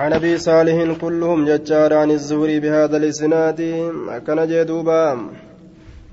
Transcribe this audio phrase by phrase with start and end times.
[0.00, 3.60] عن أبي صالح كلهم ججار عن الزهري بهذا الإسناد.
[4.26, 5.04] كان جدوبا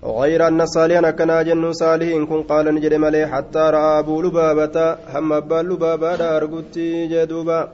[0.03, 4.95] غير أن صالحا كان جن صالح كن قال نجد ملي حتى رأى أبو لبابة.
[5.13, 7.69] هم أبا لبابة أرقتي جدوبا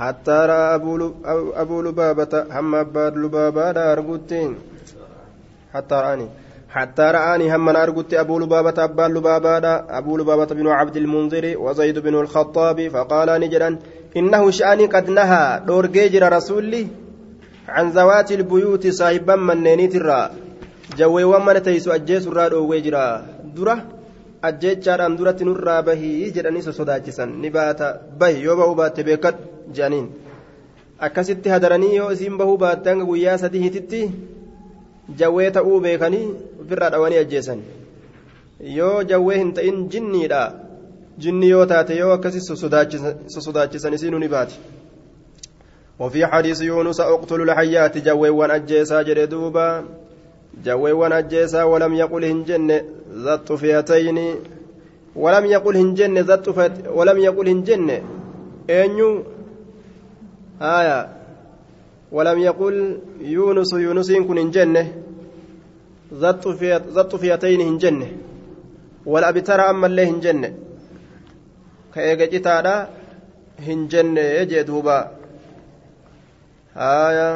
[0.00, 0.74] حتى رأى
[1.62, 2.32] أبو لبابة.
[2.50, 4.54] هم أبا لبابة أرقتي
[5.74, 6.28] حتى رآني.
[6.70, 8.84] حتى رآني هم من أرقت أبو لبابة.
[8.84, 9.68] أبا لبابة
[9.98, 12.88] أبو لبابة بن عبد المنذر وزيد بن الخطاب.
[12.88, 13.78] فقال نجرا
[14.16, 16.86] إنه شأني قد نهى دور جيجر رسولي
[17.68, 20.30] عن ذوات البيوت صاحبا من نينيت الرا
[20.98, 23.06] جويوان من تيسو أجيس الرا دوغي جرا
[23.56, 23.76] درة
[25.44, 27.86] nurraa bahii jedhanii sosodaachisan ni baata
[28.18, 29.36] bahi yoo bahuu baatte beekad
[29.76, 30.08] jedhaniin
[31.06, 34.00] akkasitti hadaranii yoo isiin bahuu baatte hanga guyyaa sadii hititti
[35.20, 36.26] jawwee ta'uu beekanii
[36.64, 37.64] ofirraa dhawanii ajjeesan
[38.76, 39.54] yoo jawwee hin
[41.18, 42.40] jinni yoo taate yoo akkasi
[43.26, 44.58] sosodaachisan isiinuu ni baati
[45.98, 49.84] وفي حديث يونس أقتل الحيات جويوان أجيسا جردوبا
[50.64, 52.80] جويوان أجيسا ولم يقل هنجن
[53.14, 54.18] ذات فيتين
[55.16, 56.48] ولم يقل هنجن ذات
[56.98, 57.88] ولم يقل هنجن.
[58.70, 59.22] أنيو؟
[60.62, 61.08] آية.
[62.12, 64.76] ولم يقل يونس يونس كن هنجن.
[66.94, 68.00] ذات فيتين هنجن.
[69.06, 70.42] والأبتر أما اللي هنجن.
[71.94, 72.76] Ka eega citaadha
[73.66, 74.98] hin jenne jee duuba.
[76.74, 77.28] Haya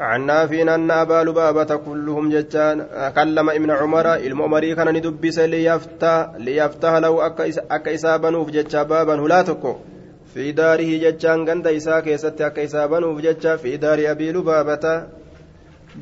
[0.00, 6.92] عن نافع أن أبا لبابة كلهم جتان كلم ابن عمر المؤمري كان ندبس ليفتح ليفتح
[6.94, 9.74] له أكا إسابنوف جتا بابا هلاتكو
[10.34, 14.84] في داره جتان غند إسا كيست أكا إسابنوف جتا في دار أبي لبابة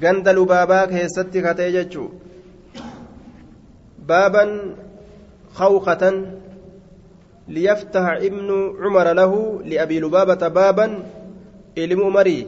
[0.02, 2.08] غند لبابا كيست كتي جتشو
[4.08, 4.44] بابا
[5.54, 6.04] خوخة
[7.48, 8.48] ليفتح ابن
[8.80, 11.02] عمر له لأبي لبابة بابا
[11.78, 12.46] إلم عمري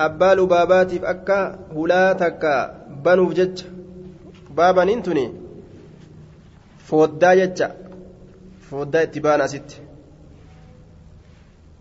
[0.00, 2.44] أبا لبابات أكا هلاتك
[3.04, 3.62] بنو جج.
[4.56, 5.32] بابا ننتني
[6.78, 7.64] فودا جج.
[8.70, 9.70] فودا اتبانا ست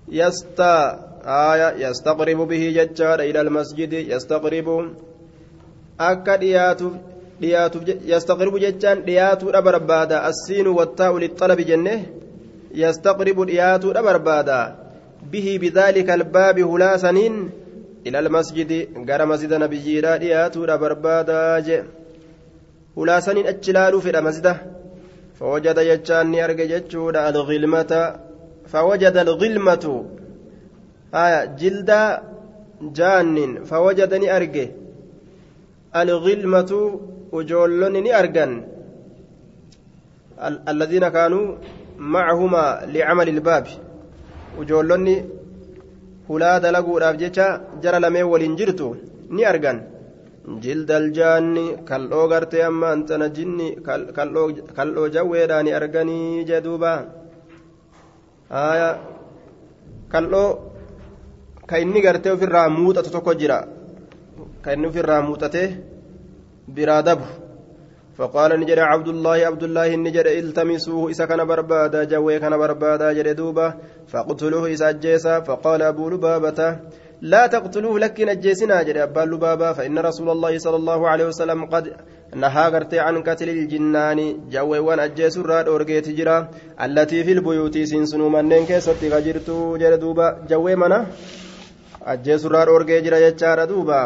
[0.08, 0.74] يستا
[1.26, 4.68] آية يستقرب به ججار إلى المسجد يستقرب.
[6.00, 6.90] أكا دياتو
[7.42, 12.23] دياتو يستقرب ججان دياتو أبربادا السين والتاء للطلب جنة.
[12.74, 14.76] يستقرب دياتو بربادا
[15.32, 17.50] به بذلك الباب هلاسنين
[18.08, 18.72] إلى المسجد
[19.08, 21.86] غير مسجد نبينا دياتو بربادا
[22.98, 24.58] هلاسنين أجلال في المسجد.
[25.40, 27.94] فوجد يجان يرجع جتشود الغلمة.
[28.68, 29.86] فوجد الغلمة.
[31.14, 31.92] آية جلد
[32.82, 34.66] جان فوجدني أرجع
[35.96, 37.00] الغلمة
[37.32, 38.64] وجولني أرجن
[40.68, 41.56] الذين كانوا
[42.04, 43.66] معهما لعمل الباب
[47.84, 48.88] jara lameen waliin jirtu
[49.36, 49.78] ni argan
[50.64, 53.68] jildal jaanni kal'oo gartee amma antana jinni
[54.78, 56.92] kal'oo jawweedhaa ni arganii jee duuba
[58.56, 58.90] haya
[60.14, 60.50] kal'oo
[61.70, 63.58] ka inni gartee ofirraa muuxatu tokko jira
[64.64, 65.64] ka inni ofirraa muuxate
[66.76, 67.43] biraa dabru
[68.18, 73.36] فقال نجد عبد الله عبد الله نجد التمسوه إذا كان بربادا جوي كان بربادا جد
[73.36, 73.74] دوبا
[74.08, 76.60] فاقتلوه إذا أجيسا فقال أبو لبابة
[77.22, 81.86] لا تقتلوه لك نجيسنا جد أبا لبابة فإن رسول الله صلى الله عليه وسلم قد
[82.36, 84.20] نهى قرتي عن قتل الجنان
[84.50, 86.38] جوي وان أجيس الراد أورجيت جرا
[86.86, 91.00] التي في البيوت سنسنو منين كيست غجرتو جد دوبا جوي منا
[92.12, 94.02] أجيس الراد أورجي جرا يجار دوبا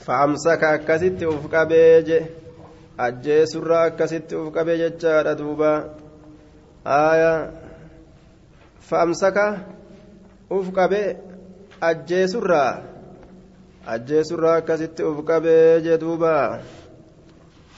[0.00, 2.20] فأمسك أكست أفقا بيجي
[2.98, 5.70] ajjeesurraa akkasitti uf qabe jechaadha duuba
[6.84, 7.50] aya
[8.88, 9.46] fa'amsaka
[10.50, 11.02] uf qabe
[11.80, 12.72] ajjeesurraa
[13.94, 16.60] ajjeesurraa akkasitti uf qabee jee duuba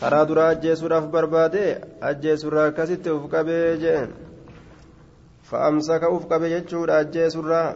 [0.00, 1.64] karaa duraa ajjeesuudhaaf barbaade
[2.08, 4.02] ajjeesurraa akkasitti uf qabee jee
[5.48, 7.68] fa'amsaka uf qabe jechuudha ajjeesurraa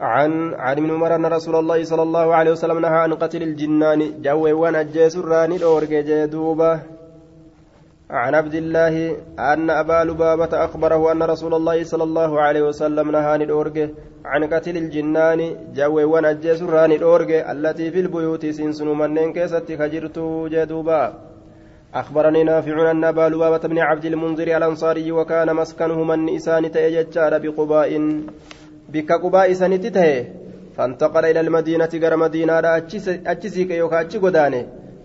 [0.00, 4.22] عن عن ابن عمر أن رسول الله صلى الله عليه وسلم نهى عن قتل الجنان.
[4.22, 6.80] جوي وأنا جيسراني دورك جدوبه
[8.10, 13.24] عن عبد الله أن أبا لبابة أخبره أن رسول الله صلى الله عليه وسلم نهى
[13.24, 13.76] عن الأورج
[14.24, 15.40] عن قتل الجنان.
[15.74, 20.18] جوي ونجس ران الأورج التي في البيوت سنسن منين كيست خجرت
[20.52, 21.02] جدوبا
[21.94, 27.90] أخبرني نافع أن أبا لبابة بن عبد المنذر الأنصاري وكان مسكنه من إسان تأججار بقباء
[28.92, 30.10] بك قباء سنتته
[30.76, 32.54] فانتقل إلى المدينة غير مدينة
[33.32, 34.18] أتشسيك يوكا أتشي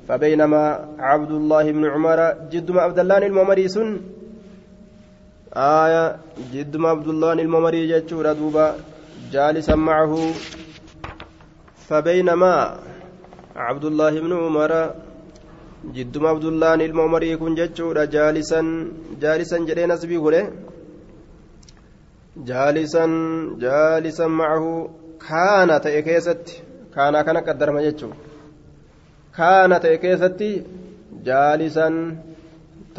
[0.08, 0.64] فبينما
[1.00, 2.20] عبد الله بن عمر
[2.52, 3.90] جد عبد الله الممري سن
[5.56, 6.04] آية
[6.54, 8.68] جدما عبد الله الممري جتشورا دوبا
[9.34, 10.14] جالسا معه
[11.88, 12.54] فبينما
[13.56, 14.72] عبد الله بن عمر
[15.96, 18.62] جدما عبد الله الممري كن جتشورا جالسا
[19.22, 20.18] جالسا جرين نسبي
[22.44, 23.12] jaalisan
[23.60, 24.72] jaalisan macahu
[25.28, 26.62] kaana ta'e keessatti
[26.96, 28.16] kaanaa kana qaddarma jechuun
[29.38, 30.50] kaana ta'e keessatti
[31.30, 31.96] jaalisan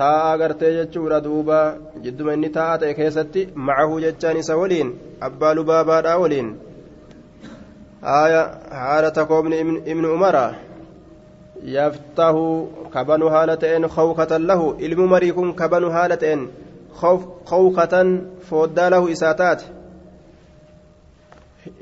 [0.00, 1.58] taa'aa gartee jechuudha duuba
[2.04, 4.94] jidduma inni taa'aa ta'e keessatti macahu jechaan isa waliin
[5.28, 6.50] abbaa lubaabaadhaa waliin
[8.02, 10.52] haala takoobni ibni umaraa
[11.76, 12.44] yaftahu
[12.92, 16.48] kabanu haala ta'een hawkatan lahu ilmi umarii kun kabanu haala ta'een.
[17.00, 18.08] Khawkatan
[18.50, 19.76] fooddaa lahu isaa taate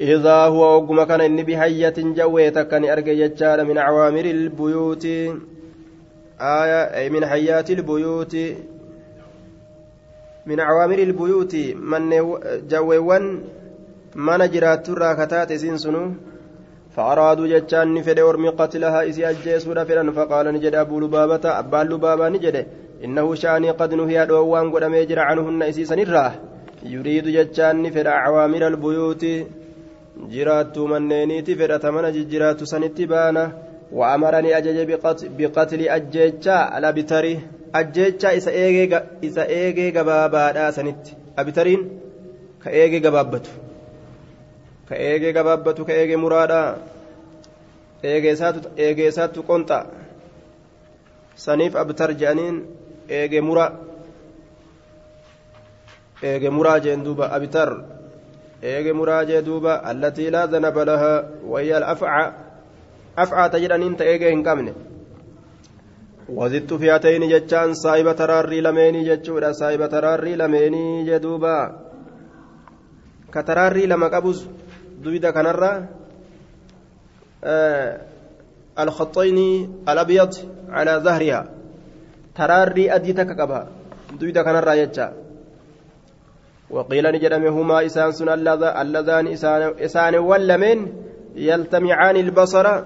[0.00, 5.04] إذا هو وقم كان إني بحية جويتك كان جتشار من عوامر البيوت.
[6.40, 8.36] آية أي من حيات البيوت.
[10.46, 11.54] من عوامر البيوت.
[11.76, 12.02] من
[12.68, 13.24] جويوان
[14.14, 16.12] من جرات راكتات سنسنو
[16.96, 22.66] فأرادوا جتشان فدي ورمي قتلها إسي أجيسودا فدن فقال نجد أبو لبابة أبا لبابة نجد.
[23.04, 26.32] إنه شأني قد نهي دوان قد ميجر عنهن إسي سنراه
[26.82, 29.24] يريد جتشان فدى عوامر البيوت.
[31.58, 33.52] fedhata mana jijjiraattu sanitti baana
[33.92, 34.78] وأمرني أجج
[35.38, 37.40] بقتل أجيتشا الأبتري
[37.74, 41.06] أجيتشا إسا إيجي جبابا سنت.
[41.38, 42.00] أبترين؟
[42.64, 43.50] كإيجي جبابته
[44.90, 46.76] كإيجي جبابته كإيجي مرادا.
[48.04, 49.86] إيجي ساتو إيجي ساتو قنطا.
[53.10, 53.78] أبتر جانين إيجي مرا
[56.24, 57.84] إيجي مرا جندوبا أبتر
[58.64, 62.32] إيجي مرا جندوبا التي لا ذنب لها وهي الأفعى
[63.16, 64.74] afcaata jedhaniin ta'ee ga'e hin qabne
[66.28, 71.74] wazittu fiyatayni jechaan saahiba taraarrii lameenii jechuudha saahiba taraarrii lameenii jedhuuba
[73.30, 74.48] ka taraarrii lama qabus
[75.04, 75.88] duyda kanarra
[78.78, 79.38] الخطين
[79.88, 80.34] الأبيض
[82.38, 83.68] على ظهرها تراري أديتك قبها
[84.20, 85.12] دويدا كان الرايتشا
[86.70, 89.26] وقيل نجدم هما إسان سن اللذان
[89.80, 90.92] إسان ولمن
[91.36, 92.84] يلتمعان البصر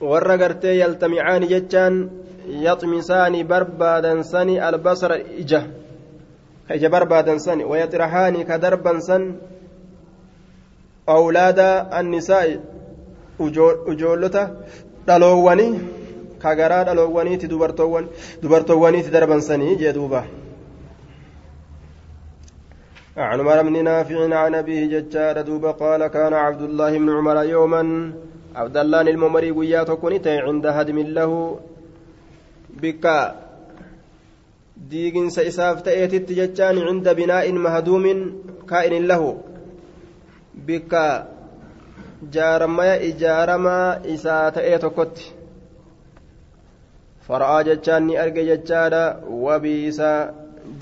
[0.00, 2.10] warra gartee yaltamicaani jechaan
[2.66, 5.60] yaxmisaani barbaadansani albasara ija
[6.68, 9.38] ka ija barbaadansani wayaxirahaani ka darbansan
[11.06, 12.60] awlaada annisaa'i
[13.86, 14.50] ujoollota
[15.06, 15.80] dhaloowwanii
[16.44, 17.52] ka garaa dhaloowwaniiti
[18.42, 20.24] dubartoowwaniiti darbansanii jee duuba.
[23.16, 28.12] عن عمر بن نافع عن أبيه ججار دوب قال كان عبد الله بن عمر يوما
[28.54, 31.60] عبد الله الممري قيا تكوني عند هدم له
[32.82, 33.34] بك
[34.90, 38.04] ديغن سيساف تأتي جتان عند بناء مهدوم
[38.70, 39.22] كائن له
[40.54, 41.24] بك
[42.32, 43.78] جارما إجارما
[44.14, 45.43] إسا تأتي
[47.24, 48.94] كت فرأى جتان أرجى جتان
[49.28, 50.34] وبيسا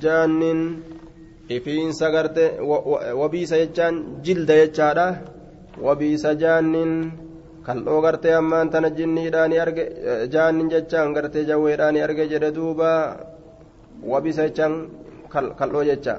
[0.02, 0.82] جان
[1.48, 2.44] ifiinsa garte
[3.20, 5.06] wabiisa jechaan jilda jechaadha
[5.86, 7.12] wabiisa jaannin
[7.66, 9.84] kal'oo gartee ammaan tana jinniidhaani arge
[10.34, 12.90] jaannin jechaan gartee jawweedhaani arge jedhe duuba
[14.12, 14.74] wabisa jechaan
[15.58, 16.16] kal'oo jecha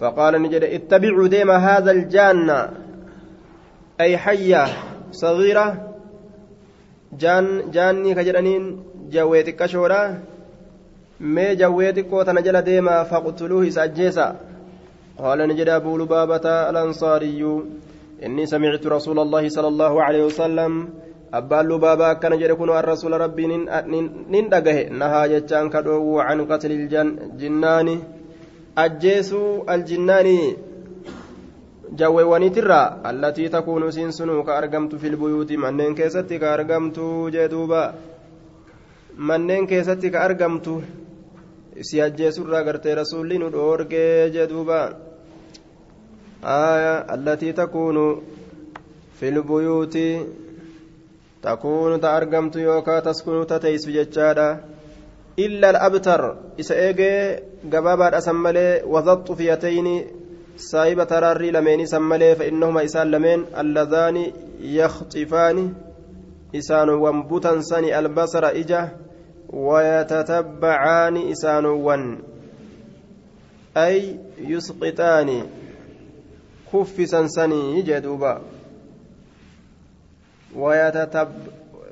[0.00, 2.48] فقال نجد اتبعوا ديما هذا الجان
[4.00, 4.64] أي حية
[5.12, 5.66] صغيرة
[7.12, 8.64] جان جاني كجرانين
[9.10, 10.02] جويتك كشورا
[11.20, 14.26] mee jawwee xiqqoo tana jala deemaa faqtuluuhu isa ajjeesa
[15.48, 17.58] ni jedha abuu lubaabata alansaariyyuu
[18.26, 20.72] إني سمعت رسول الله صلى الله عليه وسلم
[21.34, 23.46] أبان لبابا كان جركون الرسول ربي
[24.32, 27.88] نين دقه نها جتان كدو عن قتل الجنان
[28.78, 30.28] أجيسوا الجنان
[31.98, 36.98] جويواني ترى التي تكون سنسنو كأرقمت في البيوت منين كيستي كأرقمت
[39.18, 40.68] جدوبا منين كيستي كأرقمت
[41.82, 44.96] si ajjeesurraa gartee rasuulli nu dhoorgee jedhuuba
[46.44, 48.22] آية التي تكون
[49.20, 49.98] في البيوت
[51.42, 54.64] تكون تأرقمت يوكا تسكن تتيس ججادا
[55.38, 60.06] إلا الأبتر إسا إيجي قبابا أسمالي وضبط فيتين
[60.56, 65.74] سايبة تراري لمين سمالي فإنهما إسان لمين اللذان يخطفان
[66.54, 68.88] إسان وانبوتا سني البصر إجا
[69.52, 72.22] ويتتبعان إسان ون
[73.76, 75.42] أي يسقطان
[76.70, 78.40] kuffisan sanii jee duuba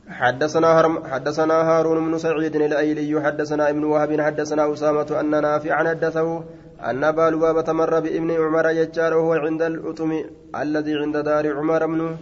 [0.09, 6.43] حدثنا حدثنا هارون بن سعيد الأيلي حدثنا ابن وهب حدثنا أسامة أن نافعا حدثه
[6.89, 10.23] أن أبا لبابة مر بابن عمر يجار وهو عند الأتم
[10.55, 12.15] الذي عند دار عمر بن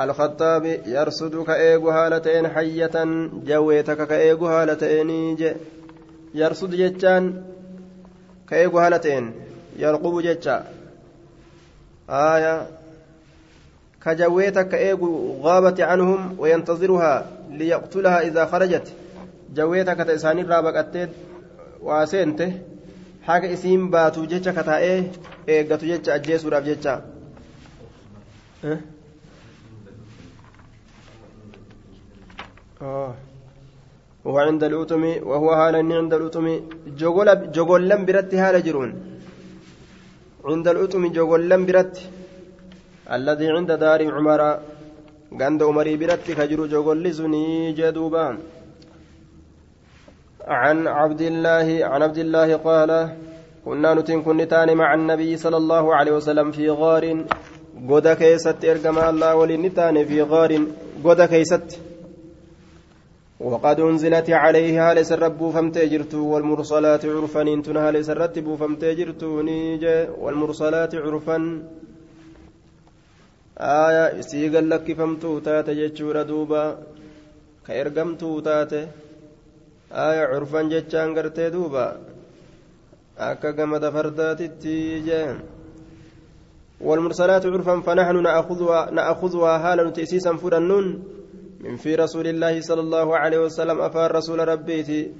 [0.00, 2.96] الخطاب يرصد كأيغو هالتين حية
[3.44, 5.36] جويتك كأيغو هالتين
[6.34, 7.42] يرصد جتان
[8.48, 9.32] كأيغو هالتين
[9.76, 10.64] يرقب جتا
[12.10, 12.83] آية.
[14.04, 18.92] كجويتك كأيغو غابت عنهم وينتظرها ليقتلها إذا خرجت.
[19.54, 21.10] جويتك تإساني رابك أتيت
[21.82, 22.52] واسنته
[23.26, 24.98] haga isiin baatu jecha kataa'ee
[25.54, 26.94] eeggatu jecha ajjeesuudhaaf jecha
[34.24, 36.46] وهو عند الأتم وهو هالا عند الأتم.
[37.00, 38.90] جوغل جوغلن برت هالا جرون.
[40.44, 41.96] عند الأتم جوغلن برت
[43.12, 44.40] الذي عند دار عمر
[45.32, 48.38] عند عمري برت كجر جوغل سني جدوبا.
[50.44, 52.90] عن عبد الله عن عبد الله قال
[53.64, 57.24] كنا نتن كنتان مع النبي صلى الله عليه وسلم في غار
[57.90, 60.52] قد كيست ارجم الله ولنتان في غار
[61.04, 61.80] قد كيست.
[63.40, 69.22] وقد أنزلت عليه هالس الرب فمتجرت والمرسلات عرفا انتن هالس الرتب فمتجرت
[70.22, 71.38] والمرسلات عرفا
[73.58, 76.78] آية سيقل لك فمتو تات جتشور دوبا
[77.66, 78.72] كإرقمتو تات
[79.92, 81.96] آية عرفا جتشان قرتي دوبا
[83.18, 85.38] أكا قمد فرداتي جان
[86.80, 90.86] والمرسلات عرفا فنحن نأخذها نأخذها هالا تأسيسا فرنون
[91.60, 95.12] من في رسول الله صلى الله عليه وسلم أفار رسول ربيتي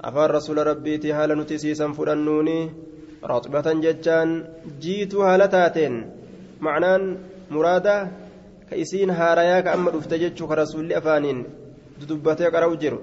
[0.00, 2.70] أفار رسول ربيتي هالا نتسيسا فرنوني
[3.24, 4.44] رطبة ججان
[4.80, 6.10] جيت هالتاتين
[7.50, 8.08] معنان مرادة
[8.70, 11.44] كيسين هارايا كأما دفتجج كرسول أفانين
[12.00, 13.00] ددبتي قرأو جرو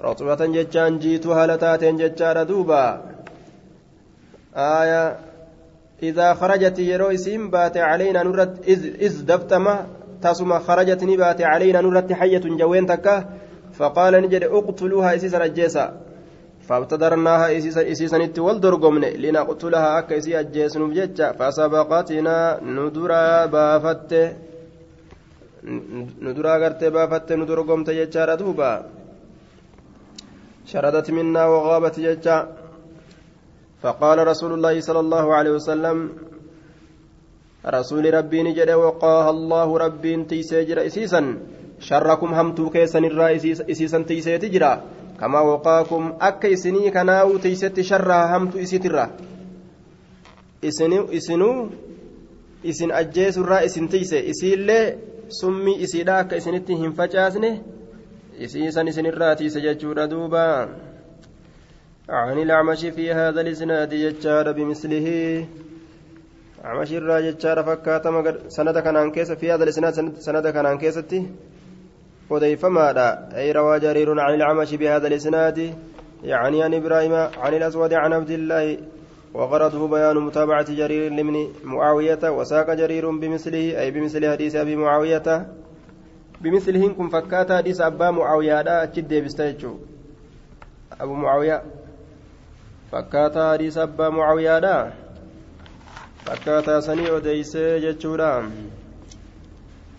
[0.00, 3.02] رطبة ججان جيت هالتاتين ججار دوبا
[4.56, 5.18] آية
[6.02, 9.86] إذا خرجت يرو اسم بات علينا نرد إذ, إذ دفتما
[10.22, 13.16] تاسما خرجت نبات علينا نرت حية جوين تكا
[13.72, 15.84] فقال نجد اقتلوها إسيسا رجيسا
[16.72, 17.46] فابتدرناها
[17.92, 19.04] إسيسا نت والدرقمن.
[19.22, 24.12] لنقتلها أكا إسي أجيس نبجتش فسبقتنا ندرا بافت
[26.24, 28.72] ندرا قرت بافت ندرقمت جتشار دوبا
[30.70, 32.36] شردت منا وغابت جتشا
[33.82, 35.96] فقال رسول الله صلى الله عليه وسلم
[37.66, 41.22] رسول ربي نجد وقاها الله ربي تيسي جرا إسيسا.
[41.82, 43.26] شركم همتو كيسن الرا
[43.72, 44.72] إسيسا تيسي تجرا
[46.90, 49.10] كناو تيست شرها همتو إسيت الرا
[50.64, 51.70] إسنو إسنو
[52.66, 54.98] إسن أجيس الرا إسن تيسي إسيلي
[55.28, 57.62] سمي إسيدا أكا إسنتي هم فجاسني
[58.44, 60.68] إسيسا إسن الرا تيسي ججورا دوبا.
[62.08, 65.08] عن الأعمش في هذا الإسناد يجار بمثله.
[66.64, 67.34] عمش الراجل
[67.66, 71.26] فكات مگر سند كان كيس في هذا الإسناد سند كان كيستي
[72.30, 75.74] ماذا أي روى جرير عن العمش بهذا الإسناد.
[76.24, 78.78] يعني عن إبراهيم عن الأسود عن عبد الله.
[79.34, 82.30] وغرضه بيان متابعة جرير لمن معاوية.
[82.30, 83.80] وساق جرير بمثله.
[83.80, 85.46] أي بمثل حديث أبي معاوية.
[86.40, 88.62] بمثله كن فكات حديث أبا معاوية.
[88.62, 89.76] لا أجد بستيجو
[91.00, 91.62] أبو معاوية.
[92.92, 94.58] فكات حديث أبا معاوية.
[94.58, 94.92] لا
[96.30, 98.42] akkaataa sanii odeysee jechuudha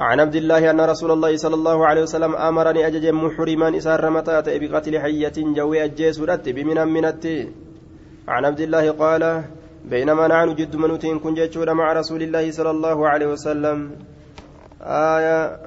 [0.04, 4.48] عن عبد الله أن رسول الله صلى الله عليه وسلم أمرني أجج محرما إسار متات
[4.62, 7.38] بقتل حية جوي أجيس ودت بمن منتي
[8.28, 9.44] عن عبد الله قال
[9.86, 13.78] بينما نحن جد منوتين كن جتشور مع رسول الله صلى الله عليه وسلم.
[14.82, 15.60] آية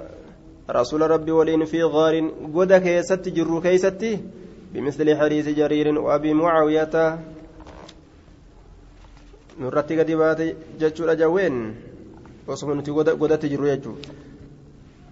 [0.71, 2.15] رسول ربي ولين في غار
[2.55, 4.21] قد كيست جر كيستي
[4.73, 7.19] بمثل حديث جرير وأبي معاوية.
[9.97, 11.75] gadi baate jechuudha jawween
[12.47, 14.27] osuma nuti godatti jirru jechuudha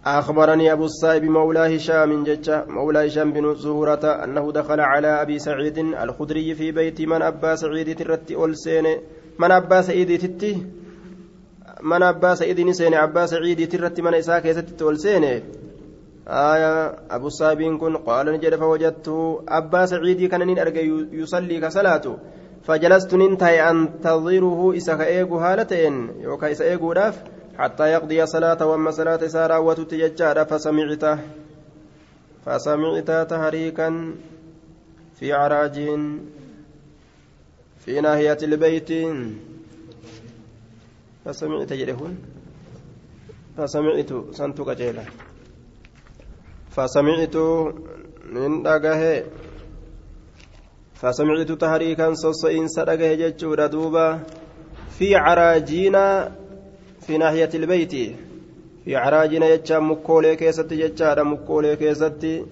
[0.07, 5.79] أخبرني أبو الصائب مولى هشام ججة مولى هشام بن زهرة أنه دخل على أبي سعيد
[5.79, 8.87] الخدري في بيت من أبا سعيد ترت ألسين
[9.39, 10.67] من أبا سعيد تتي
[11.83, 15.25] من أبا سعيد نسين أبا سعيد ترت من إساك يست ألسين
[16.29, 19.09] آية أبو الصائب كن قال نجد فوجدت
[19.49, 20.81] أبا سعيد كان أرجع
[21.13, 22.17] يصلي كصلاته.
[22.67, 27.25] فجلست ننتهي أنتظره إسا كأيغو هالتين يوكا إسا إيغوداف
[27.59, 31.19] حتى يقضي صلاة وأما صلاة سارة وتتججار فسمعت
[32.47, 34.15] فسمعت تهريكا
[35.19, 35.77] في عراج
[37.79, 38.91] في ناحية البيت.
[41.25, 42.15] فسمعت جرهن
[43.57, 45.05] فسمعت سنتك جيلا
[46.71, 47.37] فسمعت
[48.35, 49.25] من دقه
[50.95, 54.21] فسمعت تهريكا صصين سدقه جتشورا دوبا
[54.99, 56.33] في عراجينا
[57.01, 57.95] في ناحية البيت.
[58.85, 62.45] في عراجينا يجا مكولي كيستي جتشارا مكولي كيستي.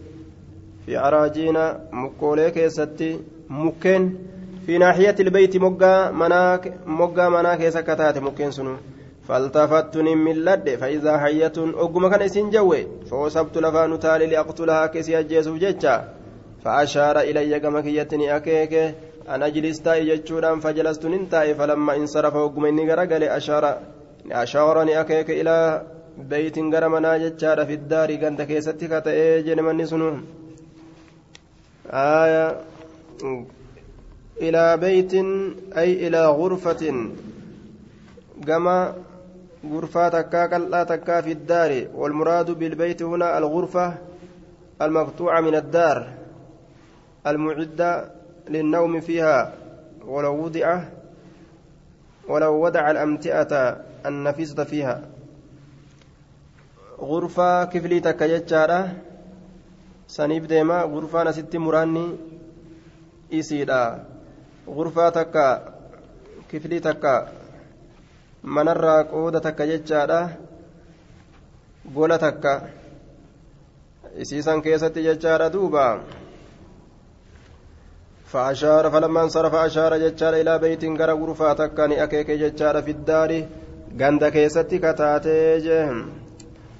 [0.86, 3.18] في عراجينا مكولي كيستي.
[3.50, 4.18] مكين
[4.66, 8.76] في ناحية البيت مقا مناك مقا مناك سكتات مكين سنو.
[9.28, 15.56] فالتفت من لد فإذا حية أقم كان إسين جوي فوسبت لفان تالي لأقتلها كسي أجيسو
[15.56, 16.21] جتشا
[16.64, 18.94] فأشار إلي كما كيتني أكيك
[19.28, 23.64] أنا جلست يجتشورا فجلست ننتاي فلما انصرف إني غرقل أشار
[24.30, 25.82] أشارني أكيك إلى
[26.18, 30.10] بيت غرمنا جتشار في الدار كانت كيستي كتئي جنمني سنو.
[31.90, 32.46] آية.
[34.40, 35.14] إلى بيت
[35.76, 36.82] أي إلى غرفة.
[38.46, 38.94] كما
[39.72, 43.94] غرفة تكا كلا تكا في الدار والمراد بالبيت هنا الغرفة
[44.82, 46.21] المقطوعة من الدار.
[47.26, 48.10] المعدة
[48.48, 49.54] للنوم فيها
[50.06, 50.82] ولو وضع
[52.28, 53.52] ولو وضع الأمتئة
[54.06, 55.02] النفيسة فيها.
[57.00, 58.92] غرفة كفلي تكا جتشارة
[60.08, 62.16] سنيف ديما غرفة نسيت مراني
[63.32, 64.12] إيسيدا.
[64.66, 65.44] غرفaa takka
[66.48, 67.12] kiflii takka
[68.42, 70.20] manarraa qooda takka jechaadha
[71.94, 72.52] gola takka
[74.22, 75.84] isiisan keessatti jechaadha duuba
[78.32, 83.30] فأشار فلما انصرف أشار ججار إلى بيت غرى غرفة تكني أكيك ججار في الدار
[84.00, 86.04] غند كيستي كتاتي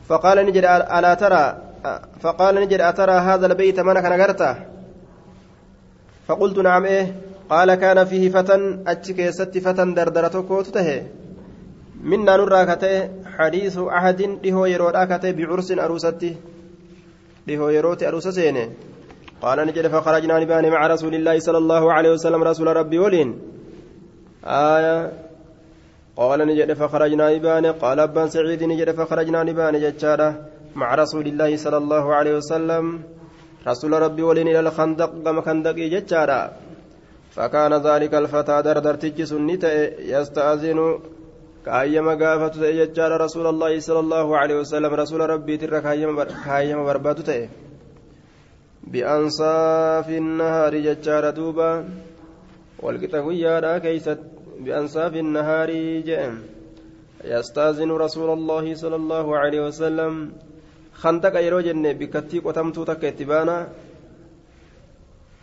[0.09, 0.65] فقال نجد
[0.97, 1.45] ألا ترى
[2.21, 4.55] فقال نجد أترى هذا البيت من كان
[6.29, 7.15] فقلت نعم إيه.
[7.51, 11.03] قال كان فيه فتى أتش كيست فتى دردرة كوته
[12.01, 16.37] منا نرى كته حديث أحد لهو يرود أكته بعرس أروستي
[17.47, 18.69] لهو يروت أروس سينه
[19.43, 23.39] قال نجد فخرجنا نبان مع رسول الله صلى الله عليه وسلم رسول ربي ولين.
[24.45, 25.13] آية.
[26.17, 27.67] قال نجد فخرجنا نبان.
[27.67, 30.35] قال أبان سعيد نجد فخرجنا نبان جتشارة
[30.75, 33.03] مع رسول الله صلى الله عليه وسلم.
[33.69, 36.51] رسول ربي ولين إلى الخندق كما خندق جتشارة.
[37.31, 39.33] فكان ذلك الفتى دردر تجس
[39.99, 40.99] يستأذن.
[41.67, 44.95] كأيما قافت يجار رسول الله صلى الله عليه وسلم.
[44.95, 47.49] رسول ربي ترى كأيما برباد
[48.87, 51.89] بأنصاف النهار ججار دوبا
[52.83, 54.19] والقطوية كيست
[54.61, 56.35] بأنصاف النهار جئم.
[57.25, 60.33] يستأذن رسول الله صلى الله عليه وسلم.
[60.93, 63.69] خندق يروجن بكتي قتمتو تك اتبانا.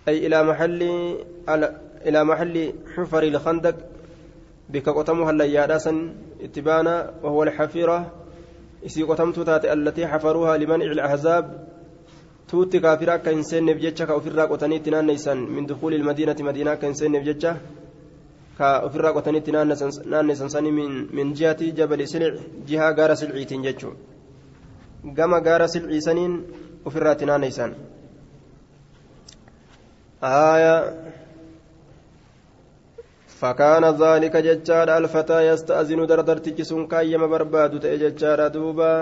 [0.08, 0.82] أي إلى محل
[2.06, 3.76] إلى محل حفر الخندق
[4.70, 5.86] بك قتمها الليادة
[6.44, 8.12] اتبانا وهو الحفيرة.
[8.86, 11.68] إسي قتمت تاتي التي حفروها لمنع الأحزاب.
[12.50, 17.52] توتي كافرا كإنسان نبجتشا كأفرا قتني تنانيسا من دخول المدينة مدينة كإنسان نبجتشا
[18.60, 22.34] كأفرا قتني تنانيسا سني من من جهة جبل سلع
[22.70, 23.92] جهة غار سلعي تنجتشو
[25.18, 26.34] قام غار سلعي سنين
[26.88, 27.66] أفرا تنانيسا
[30.24, 30.76] آية
[33.40, 38.94] فكان ذلك ججار الفتى يستأذن دردر تجسون كايما برباد تأججار دوبا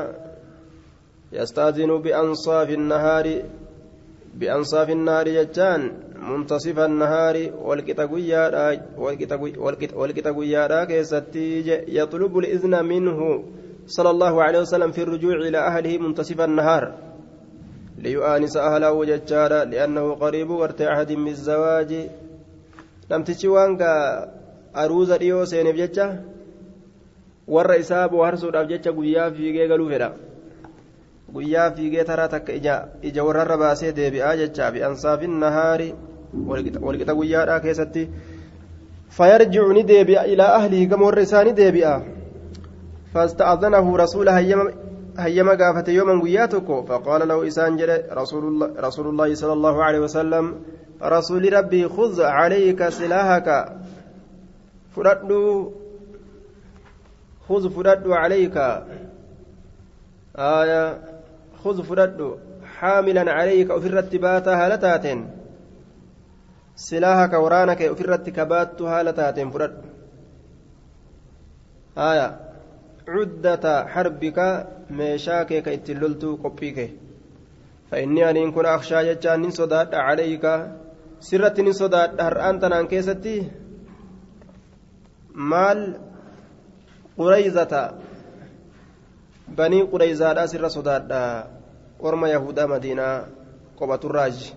[1.34, 3.42] يستأذن بأنصاف النهار
[4.36, 7.36] بأنصاف النهار ججان منتصف النهار
[10.40, 11.48] قيادا كيستي
[11.88, 13.44] يطلب الإذن منه
[13.88, 16.94] صلى الله عليه وسلم في الرجوع إلى أهله منتصف النهار.
[17.98, 21.92] ليؤانس أهله ججارا لأنه قريب ورت عهد من الزواج.
[23.10, 24.28] gaa
[24.74, 26.24] aruuza dhiyoo seeneef jecha
[27.48, 30.12] warra isaa bohaarsuudhaaf jecha guyyaa fiigee galuu fedha
[31.34, 35.94] guyyaa fiigee taraa takka ija warrarra baasee deebi'aa jechaa fi ansaafin nahaari
[36.48, 38.10] walqixa guyyaadhaa keessatti
[39.20, 42.02] fayarjicu ni deebi'a ilaa ahlihi gama warra isaa ni deebi'a
[43.13, 44.72] fasta'adanahu rasuula hayyama
[45.18, 47.74] يوما قياتك فقال له إسان
[48.12, 50.46] رسول الله, رسول الله صلى الله عليه وسلم
[51.02, 53.48] رسول ربي خذ عليك سلاحك
[54.96, 55.32] فرد
[57.50, 58.58] خذ فرد عليك
[60.38, 61.17] آية
[61.63, 65.06] خذ فرد حاملا عليك وفي الرتبات هالتات
[66.76, 69.82] سلاحك ورانك وفي الرتكبات هالتات فرد.
[71.98, 72.39] آية.
[73.08, 76.80] عدة حربك ميشاك كيتللتو قبيك.
[77.91, 80.46] فإني أن كن أخشى جتان من صداد عليك.
[81.20, 83.52] سرت من صداد هرأنت نان كيستي.
[85.36, 86.00] مال
[87.17, 87.74] قريزة.
[87.74, 88.17] بني
[89.92, 91.12] قريزة سر صداد
[92.00, 93.26] ورما يهودا مدينة
[93.78, 94.54] قبة الراج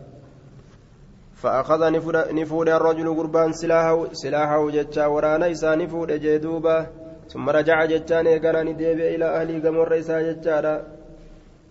[1.35, 1.92] فأخذ
[2.33, 6.87] نفود الرجل قربان سلاحه سلاحه جتشا ورانا إسا نفود جدوبا
[7.33, 10.74] ثم رجع جتشان إيقانا نديبئ إلى أهلي قمر إسا جتشارا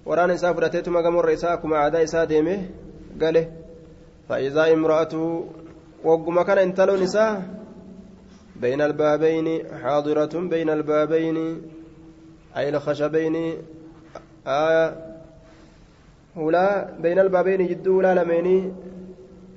[0.06, 2.60] ورانا إسا فرتيتما قمر إسا كما عدا إسا ديمه
[3.22, 3.46] قاله
[4.30, 5.46] فإذا امرأته
[6.04, 7.44] وقم كان انتلو نساء
[8.56, 9.48] بين البابين
[9.82, 11.38] حاضرة بين البابين
[12.58, 13.36] أي الخشبين
[14.48, 14.86] آية
[16.38, 18.72] هلا بين البابين جدو لا لميني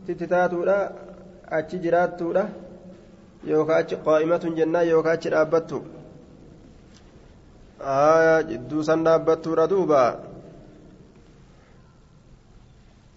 [0.07, 0.77] tititaatuudha
[1.59, 2.43] achi jiraattuudha
[3.51, 5.79] yookaan achi qaa'imatun jennaan yookaan achi dhaabbattu
[8.51, 10.05] jidduu san dhaabbattuudha duuba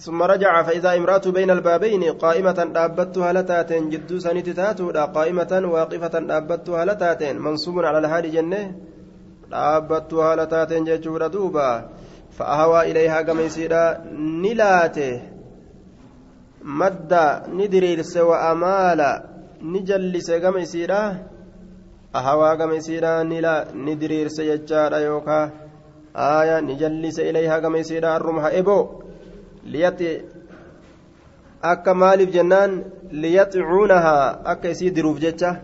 [0.05, 6.85] ثم رجع فإذا امرأة بين البابين قائمة دابتها لتاتين جدو سنتي تاتودا قائمة واقفة دابتها
[6.85, 8.61] لتاتين منصوب على الحال جنة.
[9.51, 11.67] dhaabbattu haala taateen jechuudha duuba.
[12.37, 13.83] Fa'aawaa ilayhaa gama isiidha
[14.41, 15.09] ni laate.
[16.63, 19.09] Madda ni diriirse wa'amaala
[19.61, 21.01] ni jallise gama isiidha
[22.13, 25.51] ahawaa gama isiidha ni diriirse jechaadha yookaa.
[26.15, 29.03] Aaya ni jallise ilayhaa gama isiidha harruma ha eboo
[29.65, 30.21] liyatti
[31.61, 32.83] akka maaliif jennaan?
[33.11, 35.55] Liyaxicuunahaa akka isii diruuf jecha.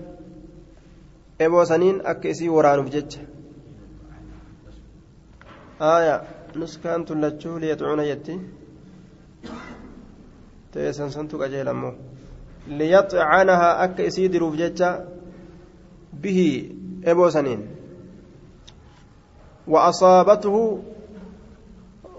[1.40, 3.31] Eboo saniin akka isii waraanuuf jecha.
[5.90, 6.16] Aya
[6.56, 8.40] nuskaan tullachuu liyaxicuuna jetti
[10.72, 11.94] teessan santu qajeelammoo
[12.80, 14.90] liyaxcanahaa akka isii diruuf jecha
[16.22, 16.50] bihi
[17.14, 17.62] eboo saniin
[19.68, 20.80] وأصابته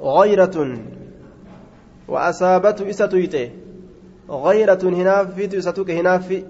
[0.02, 0.78] غيرة
[2.08, 3.50] وأصابته إستويته
[4.30, 6.44] غيرة هنافي إستوك هنافي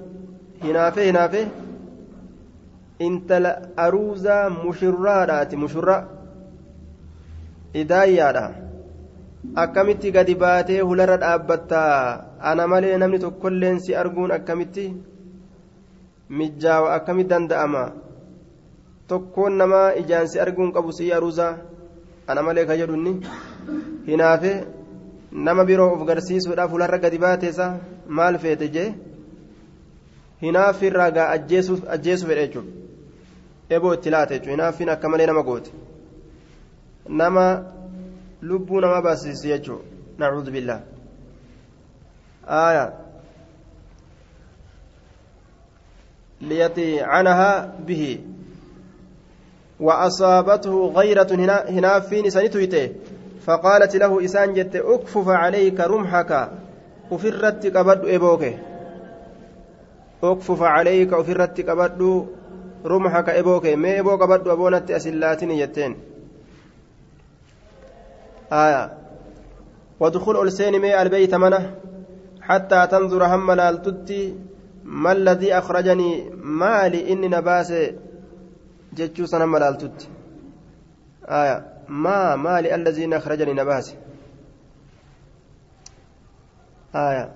[0.63, 1.47] هنافي هنافي
[3.01, 3.31] انت
[3.79, 6.22] أروزا مشرارات مشرة
[7.75, 8.45] hidaayyaadha.
[9.63, 14.85] Akkamitti gadi baatee hularra dhaabbattaa ana malee namni tokkolleen si arguun akkamitti?
[16.29, 17.85] Mijaawa akkamitti danda'ama?
[19.09, 21.49] Tokkoon nama ijaan si arguun qabu si aruusa
[22.27, 23.21] ana malee ka jedhunni?
[24.07, 24.53] Hinaafe
[25.33, 27.67] nama biroo of garsiisuudhaaf hularra gadi baateesa?
[28.09, 28.95] Maal feete jee?
[30.43, 31.77] Hinaaffi irraa gaa ajjeesu
[32.29, 32.71] fedhe jechuudha.
[33.71, 34.57] Eboo itti laate jechuudha.
[34.57, 35.71] Hinaaffiin akka malee nama goote.
[37.10, 37.78] nama.
[38.42, 39.82] lubbuu nama baasisi jechuun
[40.18, 40.82] nacuudhu billah
[42.48, 42.94] aya
[46.42, 48.24] liyatiicanahaa bihi
[49.80, 51.30] وأصابته غيرة
[51.70, 52.92] هنافين سنتويته
[53.46, 56.50] فقالت له إسان جت أكفف عليك رمحك
[57.12, 58.44] أفرت كبد إبوك
[60.24, 62.02] أكفف عليك أفرت كبد
[62.86, 65.96] رمحك إبوك ما إبوك بدو أبونت أسلاتني جتين
[68.53, 68.93] آية.
[70.01, 71.75] ودخول ألسين مي البيت منه
[72.41, 74.37] حتى تنظر هم لالتتي
[74.85, 77.73] ما الذي أخرجني مالي إني نباس
[78.93, 80.09] جتشو سنم لالتتي
[81.29, 81.67] آية.
[81.89, 83.95] ما مالي الذين أخرجني نباس.
[86.95, 87.33] آية.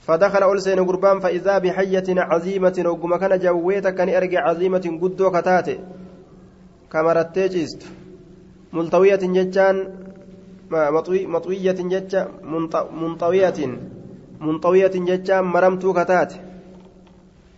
[0.00, 5.78] فدخل ألسين قربان فإذا بحية عظيمة وقم كان جويتك كان أرجع عظيمة قدو كتاتي.
[6.92, 7.99] كما جيست.
[8.72, 9.76] ملطوية جتان
[11.34, 12.26] مطوية جتة
[12.92, 13.78] منطوية
[14.40, 16.32] منطوية جتان مرمتو كتات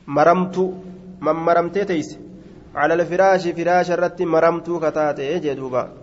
[0.06, 0.72] مرمتو
[1.20, 2.18] من مرمتي تيس
[2.74, 6.02] على الفراش فراش الرت مرمتو كتات جدوبا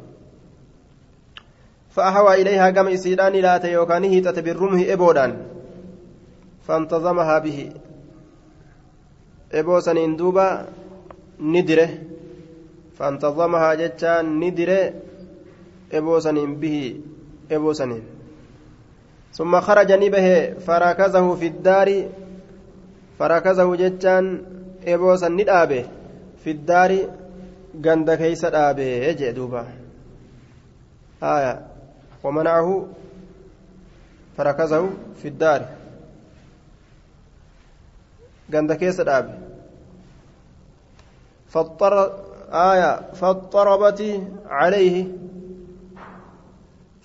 [1.90, 5.32] فأهوى إليها قم إسيران لا تيوكانه تتبرمه إبودان
[6.68, 7.72] فانتظمها به
[9.54, 10.68] إبو سنين دوبا
[11.40, 11.90] ندره
[13.00, 14.94] فانتظمها جتان ندره
[15.94, 17.02] إبوسنين به
[17.52, 18.04] إبوسنين.
[19.34, 22.10] ثم خرج نبه فركزه في الدار
[23.20, 24.46] فركزه جتان
[24.88, 25.86] إبوسن ندابه
[26.44, 26.92] في الدار
[28.16, 29.66] كيس دابه يجي دوبا.
[31.24, 31.68] آية.
[32.24, 32.88] ومنعه
[34.38, 34.90] فركزه
[35.22, 35.66] في الدار.
[38.54, 39.34] غند كيس دابه.
[41.50, 45.08] فاضطر آية فاضطربت عليه.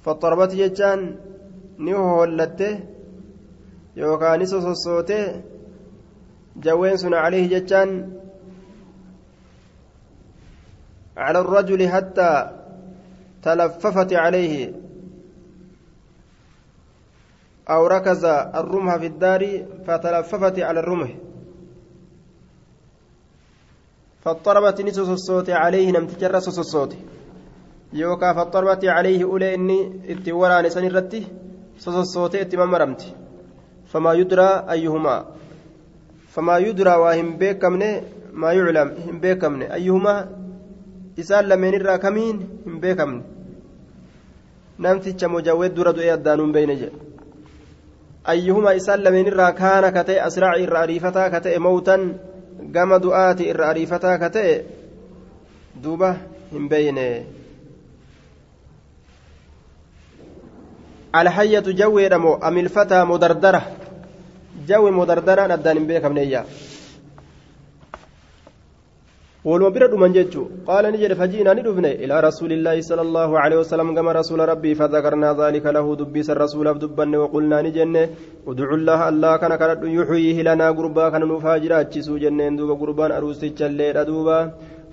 [0.05, 1.17] فاضطربت جتان
[1.79, 2.81] نهولته
[3.97, 5.43] يوكان سوسوته
[6.57, 8.13] جوين سن عليه جتان
[11.17, 12.51] على الرجل حتى
[13.43, 14.73] تلففت عليه.
[17.71, 21.11] أو ركز الرمح في الدار فتلففت على الرمح.
[24.25, 26.97] فاضطربت نسوس الصوت عليه نم تجرس الصوت
[27.93, 31.23] يوكا فاضطربت عليه أولي إني اتورى نسان الرتي
[31.87, 33.13] الصوت اتمام رمتي.
[33.87, 35.25] فما يدرى أيهما.
[36.29, 37.83] فما يدرى وهم بيكمن
[38.33, 40.29] ما يعلم هم بيكمن أيهما؟
[41.19, 43.23] إسان لمن الرا كمين؟ هم بيكمن
[44.79, 46.99] namticha mujawwed dura du'ee addaanuun beeyne jedhe
[48.25, 51.31] ayyuhuma isaan lameen irraa kaana ka ta'e asraaci irra ariifataa
[52.73, 54.55] gama du'aati irra ariifataa ka ta'e
[55.83, 56.11] duuba
[56.53, 57.07] hin beeyne
[61.13, 63.63] alhayyatu jawweedha moo amilfataa modardara
[64.69, 66.45] jawwe modardaraan addaan hin beekamneeyya
[69.45, 73.89] ولما برد من ججو قال نجد فجئنا ندفن إلى رسول الله صلى الله عليه وسلم
[73.97, 77.97] كما رسول ربي فذكرنا ذلك له دبيس الرسول دبن وقلنا نجن
[78.51, 83.49] ادع الله الله كان كان يحييه لنا قربا كان نفاجر أجسو جنين دوبا قربان أروسي
[83.69, 84.39] الليل دوبا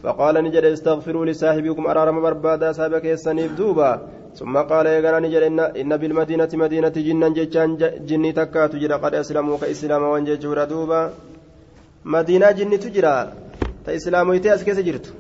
[0.04, 3.92] فقال نجد استغفروا لصاحبكم أرارم بربادا سابك يسنيف دوبا.
[4.40, 4.86] ثم قال
[5.26, 7.70] نجد إن, إن بالمدينة مدينة جنا جتان
[8.10, 11.02] جني تكا تجرى قد أسلموا كإسلام وانججور دوبا
[12.06, 13.18] مدينة جني تجرى
[13.86, 15.12] ta islaamoytee as keessa jirtu.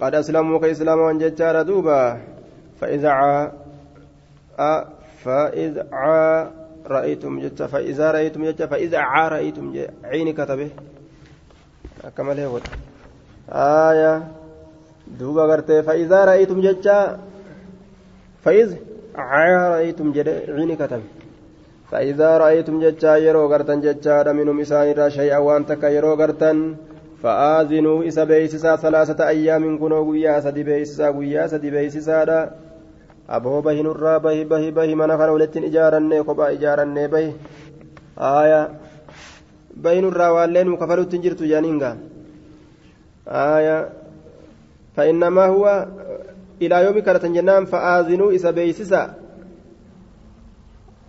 [0.00, 2.20] قد أسلموا كإسلام وانججار دوبا
[2.80, 3.52] فإذا عا
[5.24, 6.50] فإذا عا
[6.86, 9.74] رأيتم جتا فإذا رأيتم جتا فإذا عا رأيتم
[10.04, 10.70] عيني كتبه
[12.16, 12.60] كما له
[13.48, 14.28] آية
[15.18, 17.18] دوبا قرتي فإذا رأيتم جتا
[18.44, 18.76] فإذا
[19.14, 20.12] عا رأيتم
[20.48, 21.02] عيني كتبه
[21.90, 26.74] فإذا رأيتم جتشا يرو غرتن جتشا منهم إسان را شيئا وان تكا يرو غرتن
[27.22, 32.50] فآذنوا إسا بيسسا ثلاثة أيام كنوا قويا سدي بيسسا قويا سدي بيسسا دا.
[33.30, 37.32] أبو به نرى به به به من خنا ولتن إجارني قبا إجارني به
[38.18, 38.62] آية.
[39.76, 41.96] به نرى والين مكفلو تنجرت جانينغا.
[43.28, 43.88] آية.
[44.96, 45.86] فإنما هو
[46.62, 49.25] إلى يوم كرتن جنان فآذنوا إسا بيسسا.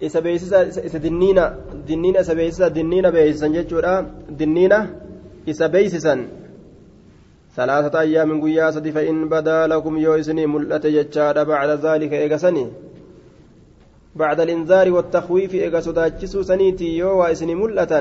[0.02, 1.44] Isa beeksisa isa dinniina
[1.88, 3.94] dinniina isa beeksisa dinniina beeksisan jechuudha
[4.40, 4.80] dinniina
[5.46, 6.28] isa beeksisan
[7.56, 12.70] salaasata ayyaamin guyyaa sadi fa'in badaa lakum yoo isinii mul'ate jechaadha bacda zaalika eegasanii
[14.18, 17.94] بعد الإنذار والتخويف إيجا صداتشسو سنيتي يو وإسني ملة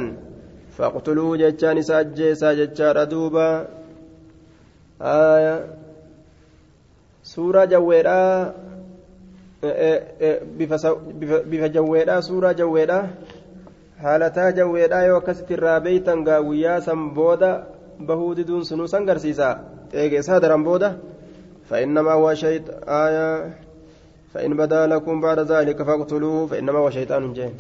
[0.76, 3.48] فاقتلوه جتشان ساجيسا جتشار دوبا
[5.00, 5.54] آية
[7.22, 8.54] سورة جويرا
[11.50, 13.08] bifa jawweedhaa suuraa jawweedhaa
[14.02, 17.50] haalataa jawweedhaa yoo akkasitti irraa beeytan gaa guyyaa san booda
[18.06, 19.58] bahuu diduun sunuu san garsiisa
[19.92, 20.96] eegeessaa daran booda
[21.70, 23.54] فإنما هو شيط آية
[24.34, 27.54] فإن بدا لكم بعد ذلك فاقتلوه فإنما هو شيطان جين